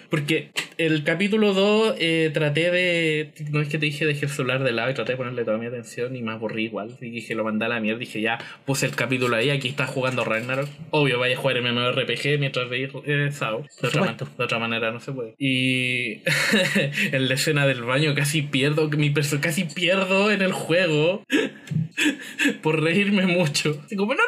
Porque 0.09 0.49
el 0.77 1.05
capítulo 1.05 1.53
2 1.53 1.95
eh, 1.97 2.31
traté 2.33 2.69
de... 2.69 3.31
No 3.49 3.61
es 3.61 3.69
que 3.69 3.77
te 3.77 3.85
dije 3.85 4.05
dejé 4.05 4.25
el 4.25 4.31
celular 4.33 4.61
de 4.61 4.73
lado 4.73 4.91
y 4.91 4.93
traté 4.93 5.13
de 5.13 5.17
ponerle 5.17 5.45
toda 5.45 5.57
mi 5.57 5.67
atención 5.67 6.13
y 6.17 6.21
me 6.21 6.33
aburrí 6.33 6.65
igual. 6.65 6.97
Y 6.99 7.11
dije, 7.11 7.33
lo 7.33 7.45
mandé 7.45 7.63
a 7.63 7.69
la 7.69 7.79
mierda. 7.79 7.99
Dije, 7.99 8.19
ya, 8.19 8.37
puse 8.65 8.87
el 8.87 8.93
capítulo 8.93 9.37
ahí, 9.37 9.51
aquí 9.51 9.69
está 9.69 9.87
jugando 9.87 10.25
Ragnarok. 10.25 10.67
Obvio, 10.89 11.17
vaya 11.17 11.37
a 11.37 11.39
jugar 11.39 11.61
MMORPG 11.61 12.39
mientras 12.39 12.67
veis 12.69 12.89
eh, 13.05 13.29
Sao. 13.31 13.65
De 13.81 13.87
otra, 13.87 14.01
man- 14.03 14.17
de 14.17 14.43
otra 14.43 14.59
manera 14.59 14.91
no 14.91 14.99
se 14.99 15.13
puede. 15.13 15.33
Y 15.39 16.23
en 17.13 17.29
la 17.29 17.35
escena 17.35 17.65
del 17.65 17.83
baño 17.83 18.13
casi 18.13 18.41
pierdo, 18.41 18.89
mi 18.89 19.11
perso 19.11 19.39
casi 19.39 19.63
pierdo 19.63 20.29
en 20.29 20.41
el 20.41 20.51
juego 20.51 21.23
por 22.61 22.83
reírme 22.83 23.27
mucho. 23.27 23.81
Así 23.85 23.95
como, 23.95 24.13
no. 24.13 24.23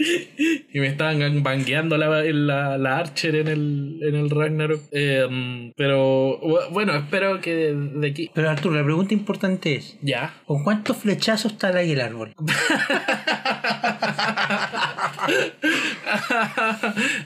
Y 0.72 0.78
me 0.78 0.86
estaban 0.86 1.42
bangueando 1.42 1.96
la, 1.98 2.22
la, 2.22 2.78
la 2.78 2.98
Archer 2.98 3.34
en 3.34 3.48
el, 3.48 3.98
en 4.02 4.14
el 4.14 4.30
Ragnarok. 4.30 4.80
Eh, 4.92 5.72
pero 5.76 6.40
bu- 6.40 6.70
bueno, 6.70 6.94
espero 6.94 7.40
que 7.40 7.54
de, 7.54 7.74
de 7.74 8.08
aquí. 8.08 8.30
Pero 8.34 8.48
Arturo, 8.50 8.76
la 8.76 8.84
pregunta 8.84 9.12
importante 9.14 9.74
es: 9.74 9.98
Ya. 10.00 10.32
¿con 10.46 10.62
cuántos 10.64 10.96
flechazos 10.98 11.52
está 11.52 11.68
ahí 11.76 11.90
el 11.92 12.00
árbol? 12.00 12.34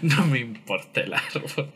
no 0.03 0.27
me 0.27 0.41
importa 0.41 1.01
el 1.01 1.15
árbol. 1.15 1.73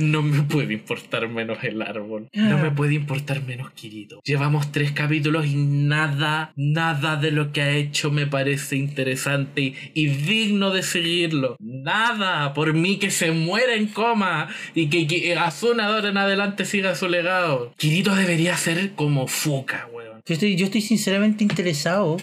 No 0.00 0.22
me 0.22 0.42
puede 0.42 0.74
importar 0.74 1.28
menos 1.28 1.58
el 1.62 1.82
árbol. 1.82 2.28
No 2.32 2.58
me 2.58 2.70
puede 2.70 2.94
importar 2.94 3.42
menos 3.42 3.70
Kirito. 3.72 4.20
Llevamos 4.24 4.72
tres 4.72 4.92
capítulos 4.92 5.46
y 5.46 5.56
nada, 5.56 6.52
nada 6.56 7.16
de 7.16 7.30
lo 7.30 7.52
que 7.52 7.62
ha 7.62 7.70
hecho 7.70 8.10
me 8.10 8.26
parece 8.26 8.76
interesante 8.76 9.60
y, 9.62 9.76
y 9.94 10.06
digno 10.38 10.70
de 10.70 10.82
seguirlo. 10.82 11.56
Nada. 11.60 12.52
Por 12.54 12.72
mí 12.74 12.98
que 12.98 13.10
se 13.10 13.30
muera 13.32 13.74
en 13.74 13.86
coma 13.86 14.48
y 14.74 14.88
que, 14.88 15.06
que 15.06 15.34
Asuna 15.36 15.88
de 15.88 15.94
ahora 15.94 16.08
en 16.10 16.16
adelante 16.16 16.64
siga 16.64 16.94
su 16.94 17.08
legado. 17.08 17.72
Kirito 17.76 18.14
debería 18.14 18.56
ser 18.56 18.92
como 18.92 19.26
Fuka, 19.26 19.88
weón. 19.92 20.22
Yo 20.26 20.34
estoy, 20.34 20.56
yo 20.56 20.66
estoy 20.66 20.82
sinceramente 20.82 21.42
interesado 21.42 22.18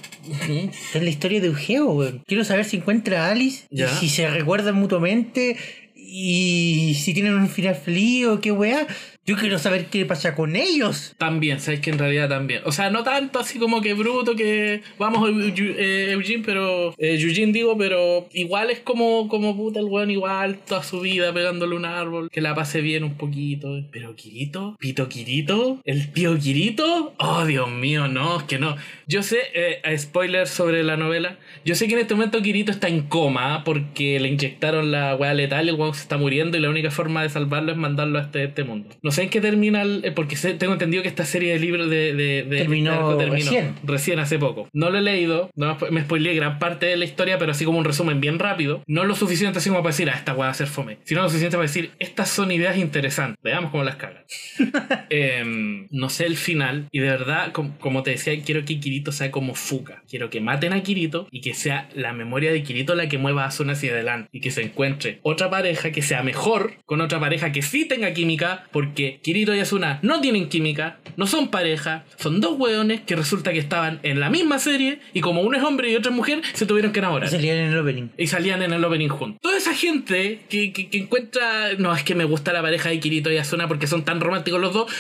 en 0.48 0.72
la 0.94 1.10
historia 1.10 1.42
de 1.42 1.48
Eugeo, 1.48 1.88
weón. 1.92 2.24
Quiero 2.28 2.44
saber 2.44 2.66
si 2.66 2.78
encuentra 2.78 3.26
a 3.26 3.32
Alice, 3.32 3.66
Ya. 3.72 3.88
si 3.88 4.10
se 4.10 4.30
recuerdan 4.30 4.76
mutuamente 4.76 5.58
y 5.96 6.96
si 6.96 7.14
tienen 7.14 7.34
un 7.34 7.50
final 7.50 7.76
feliz 7.76 8.28
o 8.28 8.40
qué 8.40 8.52
weá. 8.52 8.86
Yo 9.28 9.36
quiero 9.36 9.58
saber 9.58 9.88
qué 9.88 10.06
pasa 10.06 10.36
con 10.36 10.56
ellos. 10.56 11.16
También, 11.18 11.60
sabes 11.60 11.80
que 11.80 11.90
en 11.90 11.98
realidad 11.98 12.30
también. 12.30 12.62
O 12.66 12.72
sea, 12.72 12.92
no 12.92 13.04
tanto 13.04 13.40
así 13.40 13.58
como 13.58 13.82
que 13.82 13.96
bruto 13.96 14.36
que 14.36 14.84
vamos 15.00 15.28
eh, 15.32 16.10
Eugene, 16.12 16.44
pero. 16.46 16.94
Eh, 17.00 17.18
Eugene 17.20 17.52
digo, 17.52 17.76
pero 17.76 18.28
igual 18.34 18.70
es 18.70 18.82
como, 18.82 19.28
como 19.28 19.58
puta 19.58 19.80
el 19.80 19.86
weón, 19.86 20.12
igual 20.12 20.60
toda 20.60 20.84
su 20.84 21.02
vida 21.02 21.34
pegándole 21.34 21.76
un 21.76 21.86
árbol. 21.86 22.30
Que 22.30 22.40
la 22.40 22.54
pase 22.54 22.82
bien 22.82 23.04
un 23.04 23.16
poquito. 23.16 23.84
Pero 23.92 24.16
Kirito, 24.16 24.76
Pito 24.80 25.10
Kirito, 25.10 25.82
el 25.86 26.14
tío 26.14 26.38
Kirito. 26.38 27.16
Oh, 27.18 27.46
Dios 27.46 27.72
mío, 27.72 28.08
no, 28.08 28.38
es 28.38 28.44
que 28.44 28.60
no. 28.60 28.76
Yo 29.08 29.24
sé, 29.24 29.40
eh, 29.56 29.98
spoiler 29.98 30.46
sobre 30.46 30.84
la 30.84 30.98
novela. 30.98 31.40
Yo 31.66 31.74
sé 31.74 31.88
que 31.88 31.96
en 31.96 32.02
este 32.02 32.14
momento 32.14 32.44
Kirito 32.44 32.72
está 32.72 32.90
en 32.90 33.02
coma 33.08 33.64
porque 33.64 34.20
le 34.20 34.28
inyectaron 34.28 34.92
la 34.92 35.16
weá 35.16 35.34
letal 35.34 35.68
el 35.68 35.74
weón 35.74 35.96
se 35.96 36.02
está 36.02 36.18
muriendo 36.18 36.58
y 36.58 36.62
la 36.62 36.70
única 36.70 36.92
forma 36.92 37.24
de 37.24 37.30
salvarlo 37.30 37.72
es 37.72 37.78
mandarlo 37.80 38.20
a 38.20 38.22
este, 38.22 38.44
este 38.44 38.64
mundo. 38.64 38.90
No 39.02 39.15
sé 39.16 39.24
en 39.24 39.30
qué 39.30 39.42
termina, 39.42 39.82
el- 39.82 40.04
eh, 40.06 40.12
porque 40.12 40.36
tengo 40.36 40.74
entendido 40.74 41.02
que 41.02 41.10
esta 41.10 41.26
serie 41.26 41.54
de 41.54 41.60
libros 41.60 41.90
de, 41.90 42.14
de, 42.14 42.44
de 42.44 42.58
Terminó 42.58 43.18
terminó 43.18 43.36
recién. 43.52 43.76
recién 43.84 44.20
hace 44.20 44.38
poco. 44.38 44.70
No 44.74 44.90
lo 44.90 45.00
he 45.00 45.02
leído, 45.02 45.50
no 45.56 45.78
me 45.90 46.02
spoileé 46.02 46.36
gran 46.36 46.60
parte 46.60 46.86
de 46.86 46.98
la 46.98 47.06
historia, 47.06 47.38
pero 47.40 47.52
así 47.52 47.66
como 47.66 47.80
un 47.80 47.86
resumen 47.86 48.22
bien 48.22 48.38
rápido. 48.40 48.84
No 48.88 49.04
lo 49.06 49.16
suficiente 49.16 49.58
así 49.60 49.70
como 49.70 49.82
para 49.82 49.92
decir, 49.94 50.10
ah, 50.10 50.16
esta 50.18 50.34
weá 50.34 50.46
va 50.48 50.52
a 50.52 50.54
ser 50.54 50.68
fome, 50.68 50.98
sino 51.06 51.22
lo 51.24 51.30
suficiente 51.30 51.58
para 51.58 51.68
decir, 51.68 51.92
estas 52.00 52.30
son 52.30 52.52
ideas 52.52 52.78
interesantes, 52.78 53.38
veamos 53.44 53.72
cómo 53.72 53.84
las 53.84 53.96
cagan. 53.96 54.24
Em, 55.10 55.88
no 55.92 56.10
sé 56.10 56.26
el 56.26 56.38
final, 56.38 56.88
y 56.92 57.00
de 57.00 57.08
verdad, 57.10 57.52
com- 57.52 57.74
como 57.80 58.04
te 58.04 58.12
decía, 58.12 58.34
quiero 58.44 58.66
que 58.66 58.80
Kirito 58.80 59.12
sea 59.12 59.32
como 59.32 59.56
Fuka. 59.56 60.04
Quiero 60.10 60.30
que 60.30 60.42
maten 60.42 60.74
a 60.74 60.82
Kirito 60.84 61.28
y 61.32 61.42
que 61.42 61.54
sea 61.54 61.90
la 61.94 62.14
memoria 62.14 62.52
de 62.52 62.64
Kirito 62.64 62.96
la 62.96 63.08
que 63.10 63.18
mueva 63.18 63.44
a 63.44 63.48
Asuna 63.48 63.74
hacia 63.74 63.92
adelante. 63.92 64.30
Y 64.32 64.42
que 64.42 64.52
se 64.52 64.62
encuentre 64.62 65.20
otra 65.24 65.50
pareja 65.50 65.92
que 65.92 66.02
sea 66.02 66.24
mejor 66.24 66.74
con 66.86 67.02
otra 67.02 67.20
pareja 67.20 67.52
que 67.52 67.62
sí 67.62 67.86
tenga 67.86 68.14
química, 68.14 68.66
porque 68.72 69.05
Kirito 69.22 69.54
y 69.56 69.60
Asuna 69.60 70.00
no 70.02 70.22
tienen 70.22 70.50
química, 70.50 71.00
no 71.18 71.28
son 71.28 71.50
pareja, 71.50 72.06
son 72.18 72.42
dos 72.42 72.58
hueones 72.60 73.02
que 73.02 73.16
resulta 73.16 73.54
que 73.54 73.60
estaban 73.60 74.00
en 74.04 74.20
la 74.20 74.30
misma 74.30 74.60
serie 74.60 75.00
y 75.14 75.22
como 75.22 75.42
uno 75.42 75.58
es 75.58 75.64
hombre 75.64 75.92
y 75.92 75.96
otro 75.96 76.12
es 76.12 76.16
mujer, 76.18 76.42
se 76.54 76.66
tuvieron 76.66 76.92
que 76.92 77.00
enamorar. 77.00 77.30
Salían 77.30 77.58
en 77.58 77.72
el 77.74 77.78
opening. 77.80 78.08
Y 78.18 78.28
salían 78.28 78.62
en 78.62 78.74
el 78.74 78.84
opening 78.84 79.10
juntos. 79.10 79.40
Toda 79.42 79.58
esa 79.58 79.74
gente 79.74 80.42
que, 80.50 80.72
que- 80.74 80.90
que 80.90 80.98
encuentra. 80.98 81.74
No, 81.78 81.94
es 81.96 82.04
que 82.04 82.16
me 82.16 82.26
gusta 82.26 82.54
la 82.54 82.62
pareja 82.62 82.90
de 82.90 83.00
Kirito 83.00 83.32
y 83.32 83.38
Asuna 83.38 83.68
porque 83.68 83.88
son 83.88 84.04
tan 84.06 84.20
románticos 84.22 84.60
los 84.62 84.74
dos. 84.74 84.92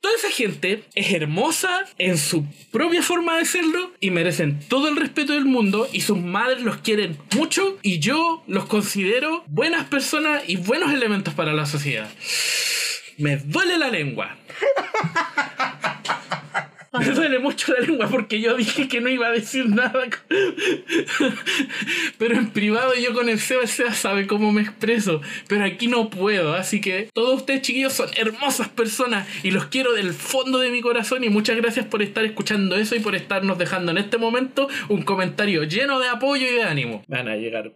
Toda 0.00 0.14
esa 0.14 0.30
gente 0.30 0.84
es 0.94 1.12
hermosa 1.12 1.84
en 1.98 2.18
su 2.18 2.44
propia 2.70 3.02
forma 3.02 3.36
de 3.36 3.44
serlo 3.44 3.90
y 3.98 4.12
merecen 4.12 4.60
todo 4.68 4.88
el 4.88 4.94
respeto 4.96 5.32
del 5.32 5.44
mundo 5.44 5.88
y 5.92 6.02
sus 6.02 6.16
madres 6.18 6.62
los 6.62 6.76
quieren 6.76 7.16
mucho 7.36 7.78
y 7.82 7.98
yo 7.98 8.44
los 8.46 8.66
considero 8.66 9.42
buenas 9.48 9.86
personas 9.86 10.44
y 10.46 10.54
buenos 10.56 10.92
elementos 10.92 11.34
para 11.34 11.52
la 11.52 11.66
sociedad. 11.66 12.08
Me 13.18 13.36
duele 13.36 13.76
la 13.76 13.88
lengua. 13.88 14.36
Me 16.92 17.04
duele 17.04 17.38
mucho 17.38 17.72
la 17.72 17.80
lengua 17.80 18.08
porque 18.08 18.40
yo 18.40 18.56
dije 18.56 18.88
que 18.88 19.00
no 19.00 19.08
iba 19.08 19.28
a 19.28 19.30
decir 19.30 19.68
nada. 19.68 20.04
Pero 22.18 22.36
en 22.36 22.50
privado 22.50 22.92
yo 22.94 23.12
con 23.12 23.28
el 23.28 23.38
Seba, 23.38 23.62
el 23.62 23.68
Seba 23.68 23.92
sabe 23.92 24.26
cómo 24.26 24.52
me 24.52 24.62
expreso. 24.62 25.20
Pero 25.48 25.64
aquí 25.64 25.86
no 25.86 26.10
puedo. 26.10 26.54
Así 26.54 26.80
que 26.80 27.10
todos 27.12 27.40
ustedes 27.40 27.62
chiquillos 27.62 27.92
son 27.92 28.08
hermosas 28.16 28.68
personas 28.68 29.28
y 29.42 29.50
los 29.50 29.66
quiero 29.66 29.92
del 29.92 30.12
fondo 30.12 30.58
de 30.58 30.70
mi 30.70 30.80
corazón. 30.80 31.24
Y 31.24 31.28
muchas 31.28 31.56
gracias 31.56 31.86
por 31.86 32.02
estar 32.02 32.24
escuchando 32.24 32.76
eso 32.76 32.96
y 32.96 33.00
por 33.00 33.14
estarnos 33.14 33.58
dejando 33.58 33.92
en 33.92 33.98
este 33.98 34.18
momento 34.18 34.68
un 34.88 35.02
comentario 35.02 35.64
lleno 35.64 36.00
de 36.00 36.08
apoyo 36.08 36.46
y 36.46 36.54
de 36.54 36.62
ánimo. 36.62 37.02
Van 37.06 37.28
a 37.28 37.36
llegar, 37.36 37.72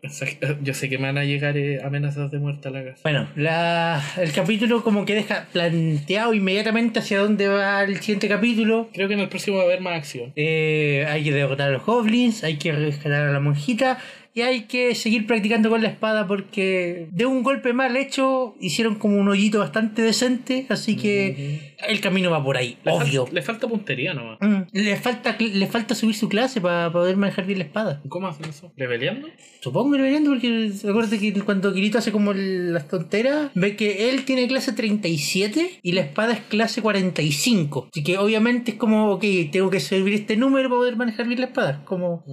yo 0.62 0.74
sé 0.74 0.88
que 0.88 0.98
me 0.98 1.04
van 1.04 1.18
a 1.18 1.24
llegar 1.24 1.56
eh, 1.56 1.80
amenazas 1.82 2.30
de 2.30 2.38
muerte 2.38 2.68
a 2.68 2.70
la 2.70 2.84
casa. 2.84 3.00
Bueno, 3.02 3.28
la, 3.36 4.02
el 4.16 4.32
capítulo 4.32 4.82
como 4.82 5.04
que 5.04 5.14
deja 5.14 5.46
planteado 5.52 6.34
inmediatamente 6.34 7.00
hacia 7.00 7.20
dónde 7.20 7.48
va 7.48 7.82
el 7.82 8.00
siguiente 8.00 8.28
capítulo. 8.28 8.90
Creo 8.92 9.01
que 9.08 9.14
en 9.14 9.20
el 9.20 9.28
próximo 9.28 9.58
va 9.58 9.62
a 9.62 9.66
haber 9.66 9.80
más 9.80 9.94
acción. 9.94 10.32
Eh, 10.36 11.06
hay 11.08 11.24
que 11.24 11.32
derrotar 11.32 11.68
a 11.68 11.72
los 11.72 11.84
goblins, 11.84 12.44
hay 12.44 12.56
que 12.56 12.72
rescatar 12.72 13.28
a 13.28 13.32
la 13.32 13.40
monjita 13.40 13.98
y 14.34 14.40
hay 14.42 14.62
que 14.62 14.94
seguir 14.94 15.26
practicando 15.26 15.68
con 15.70 15.82
la 15.82 15.88
espada 15.88 16.26
porque 16.26 17.08
de 17.10 17.26
un 17.26 17.42
golpe 17.42 17.72
mal 17.72 17.96
hecho 17.96 18.54
hicieron 18.60 18.94
como 18.96 19.16
un 19.18 19.28
hoyito 19.28 19.58
bastante 19.58 20.02
decente, 20.02 20.66
así 20.68 20.96
que 20.96 21.74
el 21.88 22.00
camino 22.00 22.30
va 22.30 22.42
por 22.42 22.56
ahí, 22.56 22.78
Le, 22.84 22.92
obvio. 22.92 23.26
le 23.30 23.42
falta 23.42 23.68
puntería 23.68 24.14
nomás. 24.14 24.38
Mm, 24.40 24.62
Le 24.72 24.96
falta, 24.96 25.36
le 25.38 25.66
falta 25.66 25.94
subir 25.94 26.14
su 26.14 26.28
clase 26.28 26.60
para 26.60 26.90
poder 26.92 27.16
manejar 27.16 27.46
bien 27.46 27.58
la 27.58 27.64
espada. 27.64 28.00
¿Cómo 28.08 28.28
hacen 28.28 28.46
eso? 28.48 28.72
¿Leveleando? 28.76 29.28
Supongo 29.60 29.90
verían 29.90 30.24
porque 30.24 30.72
acuérdate 30.88 31.18
que 31.18 31.32
cuando 31.42 31.72
Kirito 31.72 31.98
hace 31.98 32.10
como 32.12 32.32
las 32.32 32.88
tonteras, 32.88 33.50
ve 33.54 33.76
que 33.76 34.10
él 34.10 34.24
tiene 34.24 34.48
clase 34.48 34.72
37 34.72 35.80
y 35.82 35.92
la 35.92 36.00
espada 36.00 36.32
es 36.32 36.40
clase 36.40 36.82
45. 36.82 37.88
Así 37.92 38.02
que 38.02 38.18
obviamente 38.18 38.72
es 38.72 38.76
como, 38.76 39.10
ok, 39.12 39.24
tengo 39.50 39.70
que 39.70 39.80
subir 39.80 40.14
este 40.14 40.36
número 40.36 40.68
para 40.68 40.78
poder 40.78 40.96
manejar 40.96 41.26
bien 41.26 41.40
la 41.40 41.46
espada. 41.46 41.84
Como, 41.84 42.24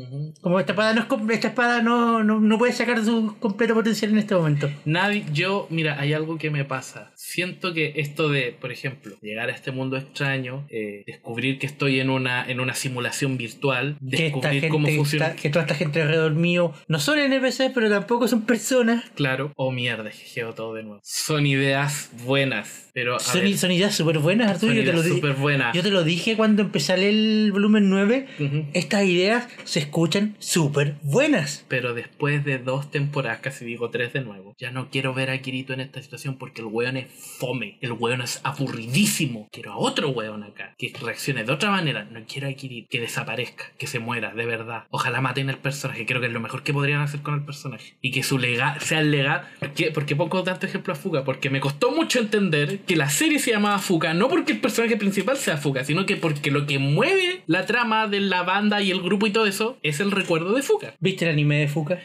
como 0.42 0.60
esta 0.60 0.72
espada 0.72 0.94
no 0.94 1.02
es 1.02 1.36
esta 1.36 1.48
espada 1.50 1.82
no, 1.82 1.88
no, 2.23 2.39
no 2.39 2.58
puede 2.58 2.73
sacar 2.73 3.04
su 3.04 3.36
completo 3.39 3.73
potencial 3.73 4.12
en 4.12 4.17
este 4.19 4.36
momento. 4.36 4.69
Nadie, 4.86 5.23
yo, 5.34 5.67
mira, 5.69 5.99
hay 5.99 6.13
algo 6.13 6.38
que 6.38 6.49
me 6.49 6.65
pasa. 6.65 7.12
Siento 7.15 7.73
que 7.73 7.93
esto 7.97 8.30
de, 8.30 8.56
por 8.60 8.71
ejemplo, 8.71 9.15
llegar 9.21 9.49
a 9.49 9.54
este 9.54 9.71
mundo 9.71 9.97
extraño, 9.97 10.65
eh, 10.69 11.04
descubrir 11.08 11.60
que 11.60 11.65
estoy 11.67 11.99
en 11.99 12.10
una, 12.10 12.45
en 12.49 12.60
una 12.60 12.73
simulación 12.73 13.38
virtual, 13.38 13.97
descubrir 13.99 14.52
gente, 14.62 14.69
cómo 14.69 14.88
funciona. 14.89 15.28
esta- 15.28 15.41
que 15.41 15.49
toda 15.49 15.63
esta 15.65 15.75
gente 15.75 16.02
alrededor 16.02 16.34
mío 16.34 16.73
no 16.88 16.99
son 16.99 17.19
NPCs, 17.19 17.71
pero 17.73 17.89
tampoco 17.89 18.28
son 18.28 18.41
personas. 18.45 19.04
Claro, 19.15 19.52
oh 19.56 19.71
mierda, 19.71 20.10
jejeo 20.12 20.54
todo 20.54 20.73
de 20.73 20.84
nuevo. 20.84 20.99
Son 21.04 21.45
ideas 21.45 22.10
buenas, 22.25 22.89
pero 22.93 23.15
a 23.15 23.19
Son, 23.19 23.41
ver, 23.41 23.58
son 23.58 23.71
ideas 23.71 23.95
súper 23.95 24.19
buenas, 24.19 24.49
Arturo. 24.52 24.73
Yo 24.73 24.84
te, 24.84 24.93
lo 24.93 25.04
súper 25.04 25.34
buenas. 25.34 25.75
yo 25.75 25.82
te 25.84 25.91
lo 25.91 26.04
dije 26.04 26.36
cuando 26.36 26.62
empecé 26.62 26.93
a 26.93 26.97
leer 26.97 27.13
el 27.13 27.52
volumen 27.52 27.89
9. 27.89 28.28
Ujú. 28.39 28.65
Estas 28.73 29.04
ideas 29.06 29.47
se 29.63 29.80
escuchan 29.80 30.36
súper 30.39 30.95
buenas. 31.04 31.65
Pero 31.67 31.79
después 31.94 32.44
de 32.46 32.58
dos 32.58 32.92
temporadas, 32.92 33.39
casi 33.39 33.65
digo 33.65 33.89
tres 33.89 34.13
de 34.13 34.22
nuevo, 34.22 34.56
ya 34.58 34.72
no 34.72 34.89
quiero 34.89 35.13
ver 35.13 35.30
a 35.30 35.42
Kirito 35.42 35.74
en 35.74 35.80
esta 35.80 36.02
situación 36.02 36.38
porque 36.38 36.62
el 36.62 36.68
weón 36.68 36.98
es 36.98 37.08
fome. 37.39 37.78
El 37.82 37.94
weón 37.94 38.22
es 38.22 38.42
aburridísimo. 38.44 39.48
Quiero 39.52 39.74
a 39.74 39.78
otro 39.78 40.10
weón 40.10 40.44
acá 40.44 40.76
que 40.78 40.94
reaccione 41.02 41.44
de 41.44 41.52
otra 41.52 41.72
manera. 41.72 42.04
No 42.06 42.22
quiero 42.28 42.48
a 42.48 42.54
Kirito 42.54 42.88
que 42.89 43.00
desaparezca, 43.00 43.65
que 43.78 43.88
se 43.88 44.00
muera, 44.00 44.34
de 44.34 44.46
verdad. 44.46 44.84
Ojalá 44.89 45.22
maten 45.22 45.50
al 45.50 45.58
personaje. 45.58 46.06
Creo 46.06 46.22
que 46.22 46.28
es 46.28 46.34
lo 46.34 46.39
mejor 46.39 46.63
que 46.63 46.74
podrían 46.74 47.02
hacer 47.02 47.22
con 47.22 47.36
el 47.36 47.46
personaje. 47.46 47.98
Y 48.02 48.12
que 48.12 48.24
su 48.24 48.38
legado 48.38 48.80
sea 48.82 49.00
el 49.00 49.12
legado. 49.12 49.44
¿Por 49.60 49.74
qué? 49.74 49.92
Porque 49.92 50.15
pongo 50.15 50.44
tanto 50.44 50.65
ejemplo 50.65 50.94
a 50.94 50.96
Fuga. 50.96 51.24
Porque 51.24 51.50
me 51.50 51.60
costó 51.60 51.92
mucho 51.92 52.20
entender 52.20 52.80
que 52.80 52.96
la 52.96 53.10
serie 53.10 53.39
se 53.39 53.52
llamaba 53.52 53.80
Fuga. 53.80 54.13
No 54.13 54.28
porque 54.28 54.54
el 54.54 54.60
personaje 54.60 54.98
principal 54.98 55.38
sea 55.38 55.58
Fuga, 55.58 55.84
sino 55.84 56.06
que 56.06 56.18
porque 56.18 56.52
lo 56.52 56.65
que 56.65 56.80
mueve 56.80 57.44
la 57.48 57.65
trama 57.65 58.08
de 58.08 58.20
la 58.20 58.44
banda 58.44 58.82
y 58.82 58.92
el 58.92 59.02
grupo 59.02 59.28
y 59.28 59.32
todo 59.32 59.46
eso 59.46 59.78
es 59.84 60.00
el 60.00 60.12
recuerdo 60.12 60.54
de 60.54 60.62
Fuga. 60.62 60.96
¿Viste 61.00 61.26
el 61.26 61.32
anime 61.32 61.60
de 61.60 61.68
Fuka? 61.69 61.99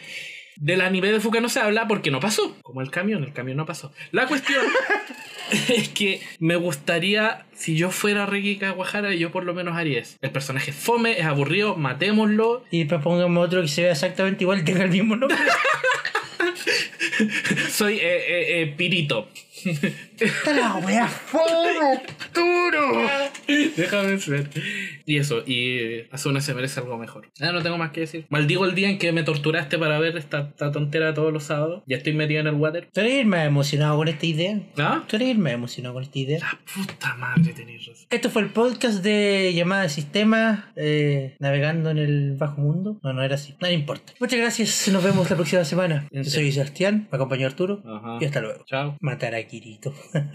Del 0.56 0.82
anime 0.82 1.10
de 1.10 1.18
Fuka 1.18 1.40
no 1.40 1.48
se 1.48 1.60
habla 1.60 1.88
porque 1.88 2.10
no 2.12 2.20
pasó. 2.20 2.56
Como 2.62 2.80
el 2.80 2.90
camión, 2.90 3.24
el 3.24 3.32
camión 3.32 3.56
no 3.56 3.66
pasó. 3.66 3.92
La 4.12 4.28
cuestión 4.28 4.64
es 5.68 5.88
que 5.88 6.20
me 6.38 6.56
gustaría, 6.56 7.46
si 7.54 7.76
yo 7.76 7.90
fuera 7.90 8.26
Ricky 8.26 8.58
Kawahara, 8.58 9.14
yo 9.14 9.32
por 9.32 9.44
lo 9.44 9.54
menos 9.54 9.76
haría 9.76 10.00
eso. 10.00 10.16
El 10.20 10.30
personaje 10.30 10.70
es 10.70 10.76
fome, 10.76 11.18
es 11.18 11.26
aburrido, 11.26 11.74
matémoslo. 11.76 12.62
Y 12.70 12.80
después 12.80 13.02
pongamos 13.02 13.44
otro 13.44 13.62
que 13.62 13.68
se 13.68 13.82
vea 13.82 13.92
exactamente 13.92 14.44
igual 14.44 14.64
tenga 14.64 14.84
el 14.84 14.90
mismo 14.90 15.16
nombre. 15.16 15.36
Soy 17.70 17.94
eh, 17.94 18.00
eh, 18.02 18.62
eh, 18.62 18.74
Pirito. 18.76 19.28
La 20.46 20.76
wea 20.76 21.08
fome, 21.08 21.70
Arturo. 21.92 23.08
Déjame 23.76 24.16
ver. 24.16 24.50
Y 25.06 25.18
eso, 25.18 25.42
y 25.46 25.78
eh, 25.78 26.08
Asuna 26.12 26.40
se 26.40 26.54
merece 26.54 26.80
algo 26.80 26.98
mejor. 26.98 27.30
Ah, 27.40 27.52
no 27.52 27.62
tengo 27.62 27.78
más 27.78 27.90
que 27.90 28.00
decir. 28.00 28.26
Maldigo 28.30 28.64
el 28.64 28.74
día 28.74 28.88
en 28.88 28.98
que 28.98 29.12
me 29.12 29.22
torturaste 29.22 29.78
para 29.78 29.98
ver 29.98 30.16
esta, 30.16 30.48
esta 30.50 30.72
tontera 30.72 31.14
todos 31.14 31.32
los 31.32 31.44
sábados. 31.44 31.82
Ya 31.86 31.96
estoy 31.96 32.14
metido 32.14 32.40
en 32.40 32.46
el 32.46 32.54
water. 32.54 32.88
¿Tú 32.92 33.00
eres 33.00 33.26
más 33.26 33.46
emocionado 33.46 33.96
con 33.96 34.08
esta 34.08 34.26
idea? 34.26 34.60
¿Ah? 34.78 35.04
¿Tú 35.06 35.16
eres 35.16 35.36
más 35.38 35.52
emocionado 35.52 35.94
con 35.94 36.02
esta 36.02 36.18
idea? 36.18 36.38
La 36.40 36.58
puta 36.74 37.14
madre 37.14 37.52
tenéis 37.52 37.86
razón. 37.86 38.06
Esto 38.10 38.30
fue 38.30 38.42
el 38.42 38.48
podcast 38.48 39.02
de 39.02 39.52
llamada 39.54 39.82
de 39.82 39.88
sistema 39.88 40.72
eh, 40.76 41.36
navegando 41.38 41.90
en 41.90 41.98
el 41.98 42.36
bajo 42.36 42.60
mundo. 42.60 42.98
No, 43.02 43.12
no 43.12 43.22
era 43.22 43.36
así. 43.36 43.54
No 43.60 43.70
importa. 43.70 44.14
Muchas 44.20 44.38
gracias. 44.38 44.88
Nos 44.88 45.02
vemos 45.02 45.28
la 45.30 45.36
próxima 45.36 45.64
semana. 45.64 46.06
Yo 46.10 46.22
soy 46.44 46.52
Sebastián, 46.52 47.08
me 47.10 47.16
acompañó 47.16 47.46
Arturo. 47.46 47.82
Ajá. 47.86 48.18
Y 48.20 48.24
hasta 48.26 48.40
luego. 48.40 48.64
Chao. 48.66 48.96
Matar 49.00 49.34
a 49.34 49.42
Kirito. 49.46 49.94